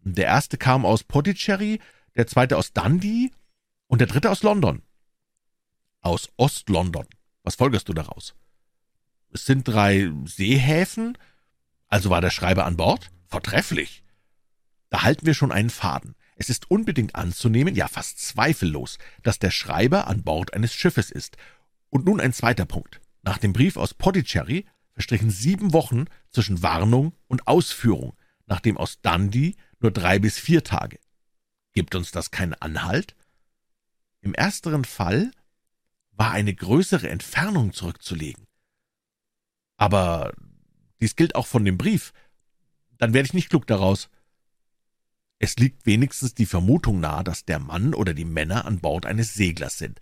[0.00, 1.80] Der erste kam aus Pondicherry,
[2.16, 3.30] der zweite aus Dundee
[3.92, 4.80] und der dritte aus London.
[6.00, 7.06] Aus Ost-London.
[7.42, 8.34] Was folgerst du daraus?
[9.34, 11.18] Es sind drei Seehäfen?
[11.88, 13.10] Also war der Schreiber an Bord?
[13.26, 14.02] Vortrefflich.
[14.88, 16.14] Da halten wir schon einen Faden.
[16.36, 21.36] Es ist unbedingt anzunehmen, ja fast zweifellos, dass der Schreiber an Bord eines Schiffes ist.
[21.90, 23.02] Und nun ein zweiter Punkt.
[23.20, 29.54] Nach dem Brief aus Pondicherry verstrichen sieben Wochen zwischen Warnung und Ausführung, nachdem aus Dundee
[29.80, 30.98] nur drei bis vier Tage.
[31.74, 33.14] Gibt uns das keinen Anhalt?
[34.22, 35.30] Im ersteren Fall
[36.12, 38.46] war eine größere Entfernung zurückzulegen.
[39.76, 40.32] Aber
[41.00, 42.12] dies gilt auch von dem Brief.
[42.98, 44.08] Dann werde ich nicht klug daraus.
[45.40, 49.34] Es liegt wenigstens die Vermutung nahe, dass der Mann oder die Männer an Bord eines
[49.34, 50.00] Seglers sind.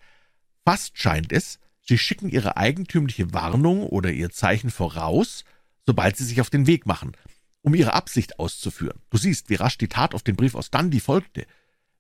[0.67, 5.45] Fast scheint es, sie schicken ihre eigentümliche Warnung oder ihr Zeichen voraus,
[5.87, 7.17] sobald sie sich auf den Weg machen,
[7.63, 9.01] um ihre Absicht auszuführen.
[9.09, 11.47] Du siehst, wie rasch die Tat auf den Brief aus Dundee folgte.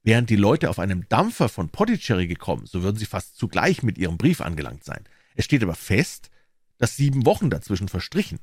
[0.03, 3.99] Wären die Leute auf einem Dampfer von Pondicherry gekommen, so würden sie fast zugleich mit
[3.99, 5.05] ihrem Brief angelangt sein.
[5.35, 6.31] Es steht aber fest,
[6.79, 8.39] dass sieben Wochen dazwischen verstrichen.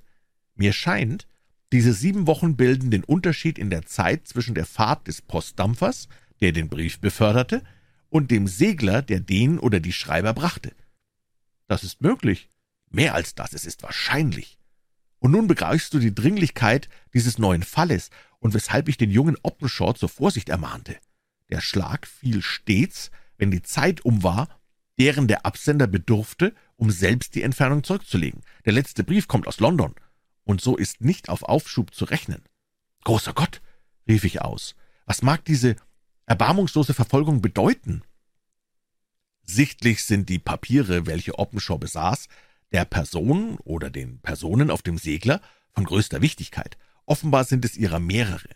[0.56, 1.28] Mir scheint,
[1.72, 6.08] diese sieben Wochen bilden den Unterschied in der Zeit zwischen der Fahrt des Postdampfers,
[6.42, 7.64] der den Brief beförderte,
[8.10, 10.74] und dem Segler, der den oder die Schreiber brachte.
[11.68, 12.50] Das ist möglich.
[12.90, 14.58] Mehr als das, es ist wahrscheinlich.
[15.20, 19.94] Und nun begreifst du die Dringlichkeit dieses neuen Falles und weshalb ich den jungen Oppenshaw
[19.94, 20.98] zur Vorsicht ermahnte.
[21.50, 24.50] Der Schlag fiel stets, wenn die Zeit um war,
[25.00, 28.42] deren der Absender bedurfte, um selbst die Entfernung zurückzulegen.
[28.66, 29.96] Der letzte Brief kommt aus London,
[30.44, 32.44] und so ist nicht auf Aufschub zu rechnen.
[33.04, 33.62] Großer Gott,
[34.08, 35.76] rief ich aus, was mag diese
[36.26, 38.02] erbarmungslose Verfolgung bedeuten?
[39.44, 42.28] Sichtlich sind die Papiere, welche Oppenshaw besaß,
[42.74, 46.78] der Person oder den Personen auf dem Segler von größter Wichtigkeit.
[47.06, 48.50] Offenbar sind es ihrer mehrere.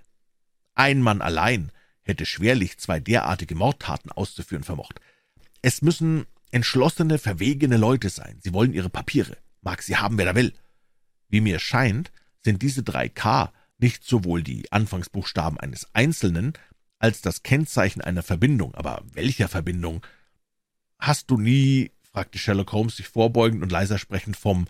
[0.74, 1.72] Ein Mann allein
[2.04, 5.00] hätte schwerlich zwei derartige Mordtaten auszuführen vermocht.
[5.62, 8.40] Es müssen entschlossene, verwegene Leute sein.
[8.42, 9.38] Sie wollen ihre Papiere.
[9.62, 10.54] Mag sie haben, wer da will.
[11.30, 12.12] Wie mir scheint,
[12.44, 16.54] sind diese drei K nicht sowohl die Anfangsbuchstaben eines Einzelnen
[17.00, 18.76] als das Kennzeichen einer Verbindung.
[18.76, 20.06] Aber welcher Verbindung?
[21.00, 24.68] Hast du nie, fragte Sherlock Holmes sich vorbeugend und leiser sprechend, vom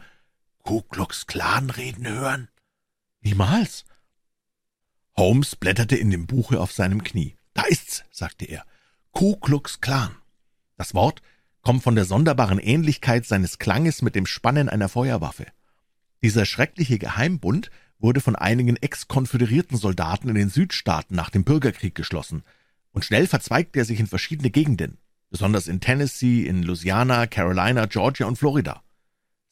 [0.60, 2.48] Ku Klux Klan reden hören?
[3.22, 3.86] Niemals.
[5.18, 7.36] Holmes blätterte in dem Buche auf seinem Knie.
[7.54, 8.66] Da ist's, sagte er.
[9.12, 10.16] Ku Klux Klan.
[10.78, 11.22] Das Wort
[11.62, 15.48] kommt von der sonderbaren Ähnlichkeit seines Klanges mit dem Spannen einer Feuerwaffe.
[16.24, 22.44] Dieser schreckliche Geheimbund wurde von einigen ex-konföderierten Soldaten in den Südstaaten nach dem Bürgerkrieg geschlossen,
[22.94, 24.98] und schnell verzweigte er sich in verschiedene Gegenden,
[25.30, 28.84] besonders in Tennessee, in Louisiana, Carolina, Georgia und Florida.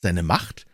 [0.02, 0.65] Seine Macht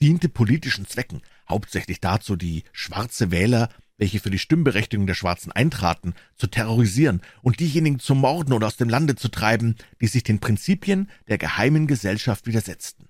[0.00, 3.68] diente politischen Zwecken, hauptsächlich dazu, die schwarze Wähler,
[4.02, 8.76] welche für die Stimmberechtigung der Schwarzen eintraten, zu terrorisieren und diejenigen zu morden oder aus
[8.76, 13.08] dem Lande zu treiben, die sich den Prinzipien der geheimen Gesellschaft widersetzten.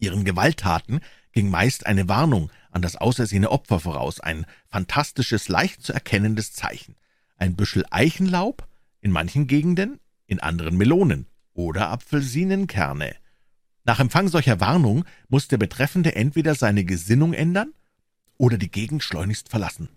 [0.00, 0.98] Ihren Gewalttaten
[1.30, 6.96] ging meist eine Warnung an das ausersehene Opfer voraus, ein fantastisches, leicht zu erkennendes Zeichen,
[7.36, 8.66] ein Büschel Eichenlaub,
[9.00, 13.14] in manchen Gegenden, in anderen Melonen oder Apfelsinenkerne.
[13.84, 17.74] Nach Empfang solcher Warnung muss der Betreffende entweder seine Gesinnung ändern
[18.38, 19.88] oder die Gegend schleunigst verlassen.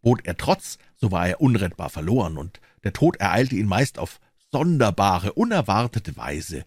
[0.00, 4.20] Bot er Trotz, so war er unrettbar verloren, und der Tod ereilte ihn meist auf
[4.50, 6.64] sonderbare, unerwartete Weise.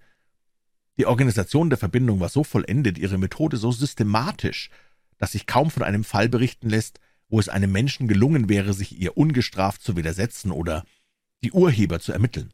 [0.98, 4.70] Die Organisation der Verbindung war so vollendet, ihre Methode so systematisch,
[5.17, 9.00] dass sich kaum von einem Fall berichten lässt, wo es einem Menschen gelungen wäre, sich
[9.00, 10.84] ihr ungestraft zu widersetzen oder
[11.44, 12.52] die Urheber zu ermitteln.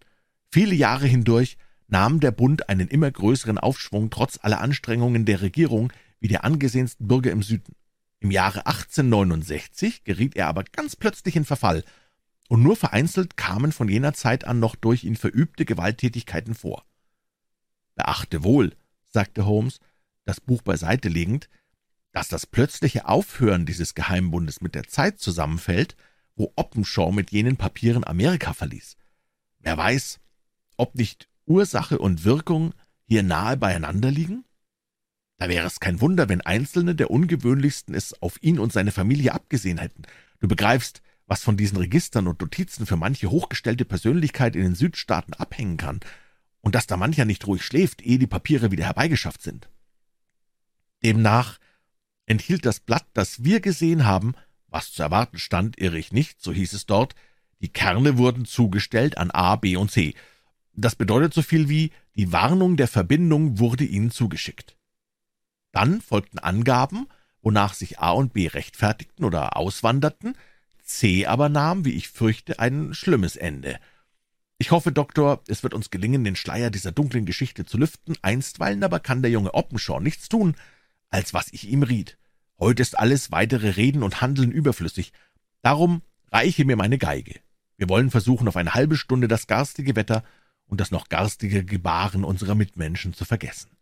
[0.51, 5.91] Viele Jahre hindurch nahm der Bund einen immer größeren Aufschwung trotz aller Anstrengungen der Regierung
[6.19, 7.75] wie der angesehensten Bürger im Süden.
[8.19, 11.83] Im Jahre 1869 geriet er aber ganz plötzlich in Verfall,
[12.49, 16.85] und nur vereinzelt kamen von jener Zeit an noch durch ihn verübte Gewalttätigkeiten vor.
[17.95, 18.73] Beachte wohl,
[19.11, 19.79] sagte Holmes,
[20.23, 21.49] das Buch beiseite legend,
[22.11, 25.95] dass das plötzliche Aufhören dieses Geheimbundes mit der Zeit zusammenfällt,
[26.35, 28.95] wo Oppenshaw mit jenen Papieren Amerika verließ.
[29.59, 30.19] Wer weiß,
[30.77, 34.45] ob nicht Ursache und Wirkung hier nahe beieinander liegen?
[35.37, 39.33] Da wäre es kein Wunder, wenn Einzelne der ungewöhnlichsten es auf ihn und seine Familie
[39.33, 40.03] abgesehen hätten.
[40.39, 45.33] Du begreifst, was von diesen Registern und Notizen für manche hochgestellte Persönlichkeit in den Südstaaten
[45.33, 45.99] abhängen kann,
[46.61, 49.69] und dass da mancher nicht ruhig schläft, ehe die Papiere wieder herbeigeschafft sind.
[51.03, 51.59] Demnach
[52.25, 54.33] enthielt das Blatt, das wir gesehen haben,
[54.67, 57.15] was zu erwarten stand, irre ich nicht, so hieß es dort,
[57.61, 60.13] die Kerne wurden zugestellt an A, B und C.
[60.73, 64.76] Das bedeutet so viel wie, die Warnung der Verbindung wurde ihnen zugeschickt.
[65.71, 67.07] Dann folgten Angaben,
[67.41, 70.35] wonach sich A und B rechtfertigten oder auswanderten,
[70.83, 73.79] C aber nahm, wie ich fürchte, ein schlimmes Ende.
[74.57, 78.83] Ich hoffe, Doktor, es wird uns gelingen, den Schleier dieser dunklen Geschichte zu lüften, einstweilen
[78.83, 80.55] aber kann der junge Oppenshaw nichts tun,
[81.09, 82.17] als was ich ihm riet.
[82.59, 85.13] Heute ist alles weitere Reden und Handeln überflüssig.
[85.61, 86.01] Darum
[86.31, 87.39] reiche mir meine Geige.
[87.77, 90.23] Wir wollen versuchen, auf eine halbe Stunde das garstige Wetter
[90.65, 93.76] und das noch garstige Gebaren unserer Mitmenschen zu vergessen.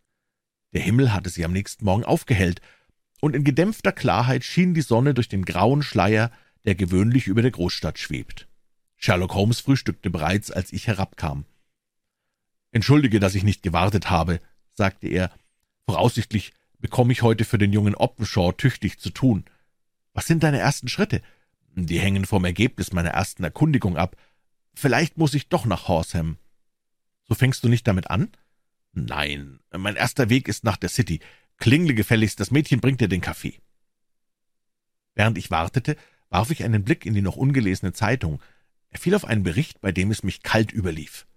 [0.76, 2.62] Der Himmel hatte sie am nächsten Morgen aufgehellt,
[3.22, 6.32] und in gedämpfter Klarheit schien die Sonne durch den grauen Schleier,
[6.66, 8.50] der gewöhnlich über der Großstadt schwebt.
[8.98, 11.46] Sherlock Holmes frühstückte bereits, als ich herabkam.
[12.72, 14.42] Entschuldige, dass ich nicht gewartet habe,
[14.74, 15.32] sagte er.
[15.86, 19.46] Voraussichtlich bekomme ich heute für den jungen Oppenshaw tüchtig zu tun.
[20.14, 21.22] Was sind deine ersten Schritte?
[21.76, 24.18] Die hängen vom Ergebnis meiner ersten Erkundigung ab.
[24.74, 26.38] Vielleicht muss ich doch nach Horsham.
[27.30, 28.30] So fängst du nicht damit an?
[28.96, 31.20] Nein, mein erster Weg ist nach der City.
[31.58, 33.60] Klingle gefälligst, das Mädchen bringt dir den Kaffee.
[35.14, 35.98] Während ich wartete,
[36.30, 38.42] warf ich einen Blick in die noch ungelesene Zeitung.
[38.90, 41.28] Er fiel auf einen Bericht, bei dem es mich kalt überlief.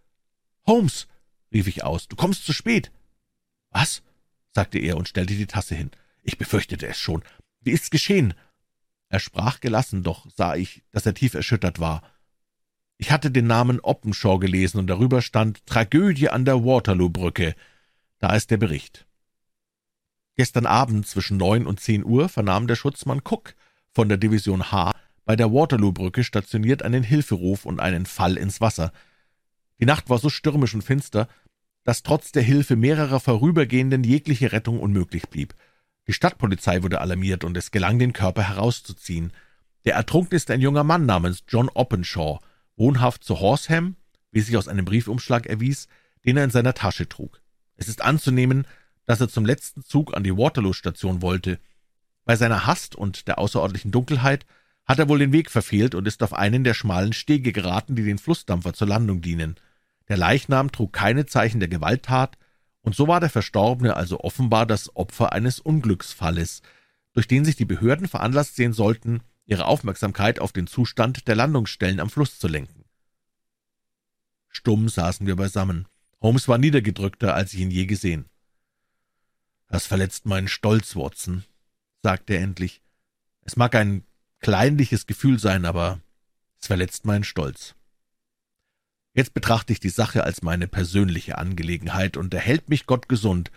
[0.66, 1.08] Holmes,
[1.52, 2.92] rief ich aus, du kommst zu spät.
[3.70, 4.02] Was?
[4.52, 5.90] sagte er und stellte die Tasse hin.
[6.22, 7.24] Ich befürchtete es schon.
[7.60, 8.34] Wie ist's geschehen?
[9.08, 12.02] Er sprach gelassen, doch sah ich, dass er tief erschüttert war.
[12.98, 17.54] Ich hatte den Namen Oppenshaw gelesen, und darüber stand Tragödie an der Waterloo-Brücke.
[18.18, 19.06] Da ist der Bericht.
[20.36, 23.54] Gestern Abend zwischen neun und zehn Uhr vernahm der Schutzmann Cook
[23.90, 24.92] von der Division H
[25.24, 28.92] bei der Waterloo-Brücke stationiert einen Hilferuf und einen Fall ins Wasser.
[29.78, 31.28] Die Nacht war so stürmisch und finster,
[31.84, 35.54] dass trotz der Hilfe mehrerer Vorübergehenden jegliche Rettung unmöglich blieb.
[36.06, 39.32] Die Stadtpolizei wurde alarmiert, und es gelang, den Körper herauszuziehen.
[39.84, 42.38] Der Ertrunkene ist ein junger Mann namens John Oppenshaw,
[42.78, 43.96] wohnhaft zu Horsham,
[44.30, 45.88] wie sich aus einem Briefumschlag erwies,
[46.24, 47.42] den er in seiner Tasche trug.
[47.76, 48.66] Es ist anzunehmen,
[49.06, 51.58] dass er zum letzten Zug an die Waterloo-Station wollte.
[52.24, 54.44] Bei seiner Hast und der außerordentlichen Dunkelheit
[54.84, 58.04] hat er wohl den Weg verfehlt und ist auf einen der schmalen Stege geraten, die
[58.04, 59.56] den Flussdampfer zur Landung dienen.
[60.08, 62.38] Der Leichnam trug keine Zeichen der Gewalttat,
[62.80, 66.62] und so war der Verstorbene also offenbar das Opfer eines Unglücksfalles,
[67.12, 72.00] durch den sich die Behörden veranlasst sehen sollten, ihre Aufmerksamkeit auf den Zustand der Landungsstellen
[72.00, 72.84] am Fluss zu lenken.
[74.48, 75.88] Stumm saßen wir beisammen.
[76.20, 78.26] Holmes war niedergedrückter, als ich ihn je gesehen.
[79.68, 81.44] »Das verletzt meinen Stolz, Watson«,
[82.02, 82.82] sagte er endlich.
[83.42, 84.04] »Es mag ein
[84.40, 86.00] kleinliches Gefühl sein, aber
[86.60, 87.74] es verletzt meinen Stolz.
[89.14, 93.50] Jetzt betrachte ich die Sache als meine persönliche Angelegenheit, und erhält mich Gott gesund,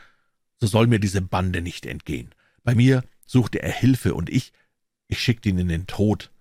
[0.58, 2.34] so soll mir diese Bande nicht entgehen.
[2.64, 4.54] Bei mir suchte er Hilfe, und ich,
[5.12, 6.32] ich schickte ihn in den Tod.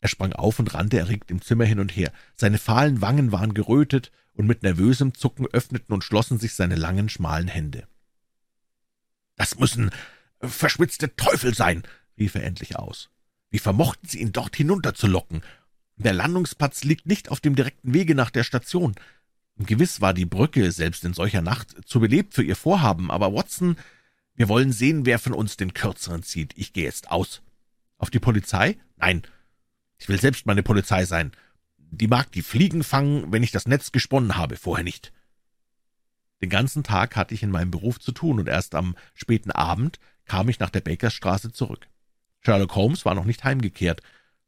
[0.00, 2.12] Er sprang auf und rannte erregt im Zimmer hin und her.
[2.36, 7.08] Seine fahlen Wangen waren gerötet, und mit nervösem Zucken öffneten und schlossen sich seine langen,
[7.08, 7.86] schmalen Hände.
[9.36, 9.90] »Das müssen
[10.40, 11.82] verschwitzte Teufel sein«,
[12.18, 13.10] rief er endlich aus.
[13.50, 15.42] »Wie vermochten Sie ihn dort hinunterzulocken?
[15.96, 18.94] Der Landungsplatz liegt nicht auf dem direkten Wege nach der Station.
[19.58, 23.76] Gewiss war die Brücke, selbst in solcher Nacht, zu belebt für Ihr Vorhaben, aber Watson,
[24.34, 26.56] wir wollen sehen, wer von uns den Kürzeren zieht.
[26.56, 27.42] Ich gehe jetzt aus.
[28.02, 28.78] Auf die Polizei?
[28.96, 29.22] Nein.
[29.96, 31.30] Ich will selbst meine Polizei sein.
[31.78, 35.12] Die mag die Fliegen fangen, wenn ich das Netz gesponnen habe, vorher nicht.
[36.40, 40.00] Den ganzen Tag hatte ich in meinem Beruf zu tun, und erst am späten Abend
[40.24, 41.86] kam ich nach der Bakersstraße zurück.
[42.40, 44.02] Sherlock Holmes war noch nicht heimgekehrt.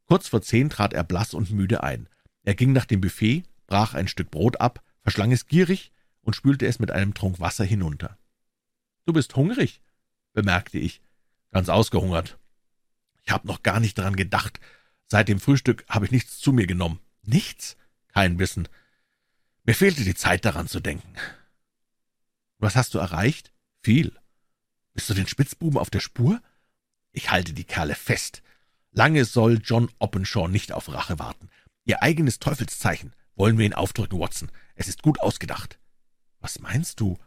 [0.05, 2.09] Kurz vor zehn trat er blass und müde ein.
[2.43, 5.93] Er ging nach dem Buffet, brach ein Stück Brot ab, verschlang es gierig
[6.23, 8.17] und spülte es mit einem Trunk Wasser hinunter.
[9.05, 9.79] »Du bist hungrig«,
[10.33, 10.99] bemerkte ich.
[11.51, 12.37] »Ganz ausgehungert.
[13.25, 14.59] Ich habe noch gar nicht daran gedacht.
[15.07, 16.99] Seit dem Frühstück habe ich nichts zu mir genommen.
[17.23, 17.75] Nichts?
[18.13, 18.67] Kein Bissen.
[19.63, 21.15] Mir fehlte die Zeit, daran zu denken.
[22.59, 23.51] Was hast du erreicht?
[23.81, 24.13] Viel.
[24.93, 26.41] Bist du den Spitzbuben auf der Spur?
[27.11, 28.43] Ich halte die Kerle fest.
[28.91, 31.49] Lange soll John Oppenshaw nicht auf Rache warten.
[31.83, 34.51] Ihr eigenes Teufelszeichen wollen wir ihn aufdrücken, Watson.
[34.75, 35.79] Es ist gut ausgedacht.
[36.39, 37.17] Was meinst du?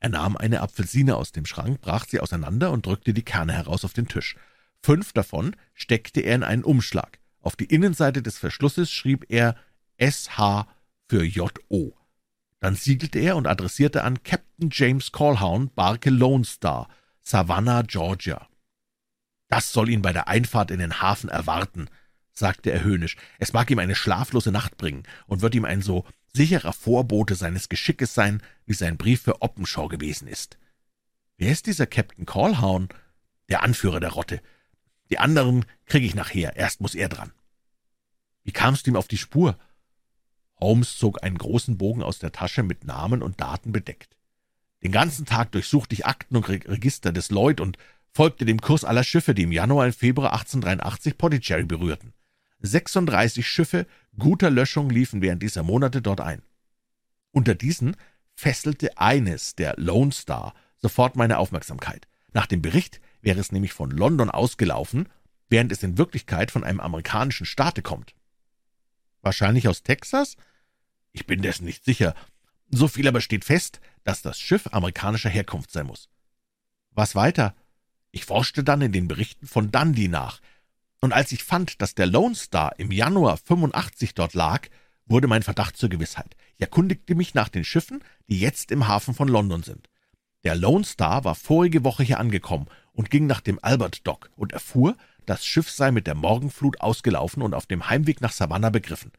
[0.00, 3.84] Er nahm eine Apfelsine aus dem Schrank, brach sie auseinander und drückte die Kerne heraus
[3.84, 4.36] auf den Tisch.
[4.82, 7.18] Fünf davon steckte er in einen Umschlag.
[7.40, 9.56] Auf die Innenseite des Verschlusses schrieb er
[9.98, 10.66] SH
[11.08, 11.96] für JO.
[12.60, 16.88] Dann siegelte er und adressierte an Captain James Colhoun, Barke Lone Star,
[17.22, 18.48] Savannah, Georgia.
[19.48, 21.88] Das soll ihn bei der Einfahrt in den Hafen erwarten,
[22.32, 23.16] sagte er höhnisch.
[23.38, 26.04] Es mag ihm eine schlaflose Nacht bringen und wird ihm ein so
[26.34, 30.58] sicherer Vorbote seines Geschickes sein, wie sein Brief für Oppenshaw gewesen ist.
[31.36, 32.88] Wer ist dieser Captain Colhoun?
[33.48, 34.42] Der Anführer der Rotte.
[35.10, 37.32] Die anderen kriege ich nachher, erst muss er dran.
[38.44, 39.58] Wie kamst du ihm auf die Spur?
[40.60, 44.16] Holmes zog einen großen Bogen aus der Tasche mit Namen und Daten bedeckt.
[44.82, 47.78] Den ganzen Tag durchsuchte ich Akten und Register des Lloyd und
[48.10, 52.12] folgte dem Kurs aller Schiffe, die im Januar und Februar 1883 Pondicherry berührten.
[52.60, 53.86] 36 Schiffe
[54.18, 56.42] guter Löschung liefen während dieser Monate dort ein.
[57.30, 57.96] Unter diesen
[58.34, 62.08] fesselte eines, der Lone Star, sofort meine Aufmerksamkeit.
[62.32, 65.08] Nach dem Bericht wäre es nämlich von London ausgelaufen,
[65.48, 68.14] während es in Wirklichkeit von einem amerikanischen Staate kommt.
[69.22, 70.36] Wahrscheinlich aus Texas?
[71.12, 72.14] Ich bin dessen nicht sicher.
[72.70, 76.08] So viel aber steht fest, dass das Schiff amerikanischer Herkunft sein muss.
[76.90, 77.54] Was weiter?
[78.10, 80.40] Ich forschte dann in den Berichten von Dundee nach,
[81.00, 84.68] und als ich fand, dass der Lone Star im Januar 85 dort lag,
[85.06, 86.36] wurde mein Verdacht zur Gewissheit.
[86.56, 89.88] Ich erkundigte mich nach den Schiffen, die jetzt im Hafen von London sind.
[90.44, 92.68] Der Lone Star war vorige Woche hier angekommen
[92.98, 97.44] und ging nach dem Albert Dock und erfuhr, das Schiff sei mit der Morgenflut ausgelaufen
[97.44, 99.12] und auf dem Heimweg nach Savannah begriffen.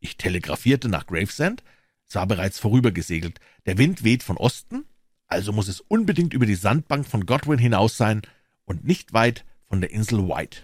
[0.00, 1.62] Ich telegrafierte nach Gravesend,
[2.08, 3.40] es war bereits vorübergesegelt.
[3.66, 4.86] Der Wind weht von Osten,
[5.26, 8.22] also muss es unbedingt über die Sandbank von Godwin hinaus sein
[8.64, 10.62] und nicht weit von der Insel White.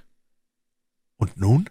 [1.16, 1.68] Und nun?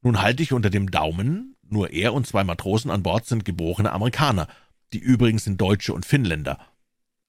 [0.00, 3.92] Nun halte ich unter dem Daumen, nur er und zwei Matrosen an Bord sind geborene
[3.92, 4.48] Amerikaner,
[4.94, 6.58] die übrigens sind Deutsche und Finnländer.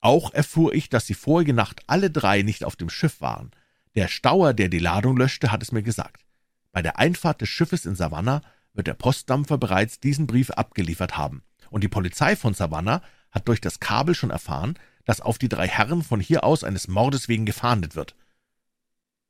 [0.03, 3.51] Auch erfuhr ich, dass sie vorige Nacht alle drei nicht auf dem Schiff waren.
[3.95, 6.25] Der Stauer, der die Ladung löschte, hat es mir gesagt.
[6.73, 8.41] Bei der Einfahrt des Schiffes in Savannah
[8.73, 13.01] wird der Postdampfer bereits diesen Brief abgeliefert haben, und die Polizei von Savannah
[13.31, 16.89] hat durch das Kabel schon erfahren, dass auf die drei Herren von hier aus eines
[16.89, 18.13] Mordes wegen gefahndet wird.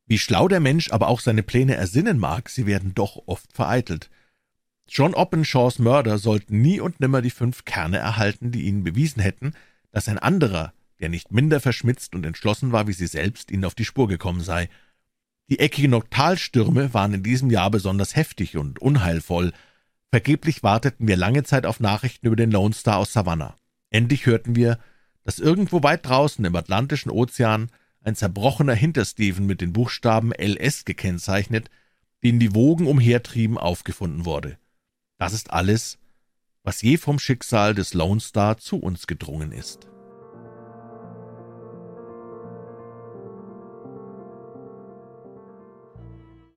[0.06, 4.10] Wie schlau der Mensch aber auch seine Pläne ersinnen mag, sie werden doch oft vereitelt.
[4.88, 9.54] John Oppenshaws Mörder sollten nie und nimmer die fünf Kerne erhalten, die ihnen bewiesen hätten,
[9.94, 13.76] dass ein anderer, der nicht minder verschmitzt und entschlossen war wie sie selbst, ihnen auf
[13.76, 14.68] die Spur gekommen sei.
[15.48, 19.52] Die Äquinoktalstürme waren in diesem Jahr besonders heftig und unheilvoll.
[20.10, 23.56] Vergeblich warteten wir lange Zeit auf Nachrichten über den Lone Star aus Savannah.
[23.90, 24.80] Endlich hörten wir,
[25.22, 27.70] dass irgendwo weit draußen im Atlantischen Ozean
[28.02, 31.70] ein zerbrochener Hintersteven mit den Buchstaben LS gekennzeichnet,
[32.24, 34.58] den die Wogen umhertrieben, aufgefunden wurde.
[35.18, 35.98] Das ist alles,
[36.64, 39.86] was je vom Schicksal des Lone Star zu uns gedrungen ist.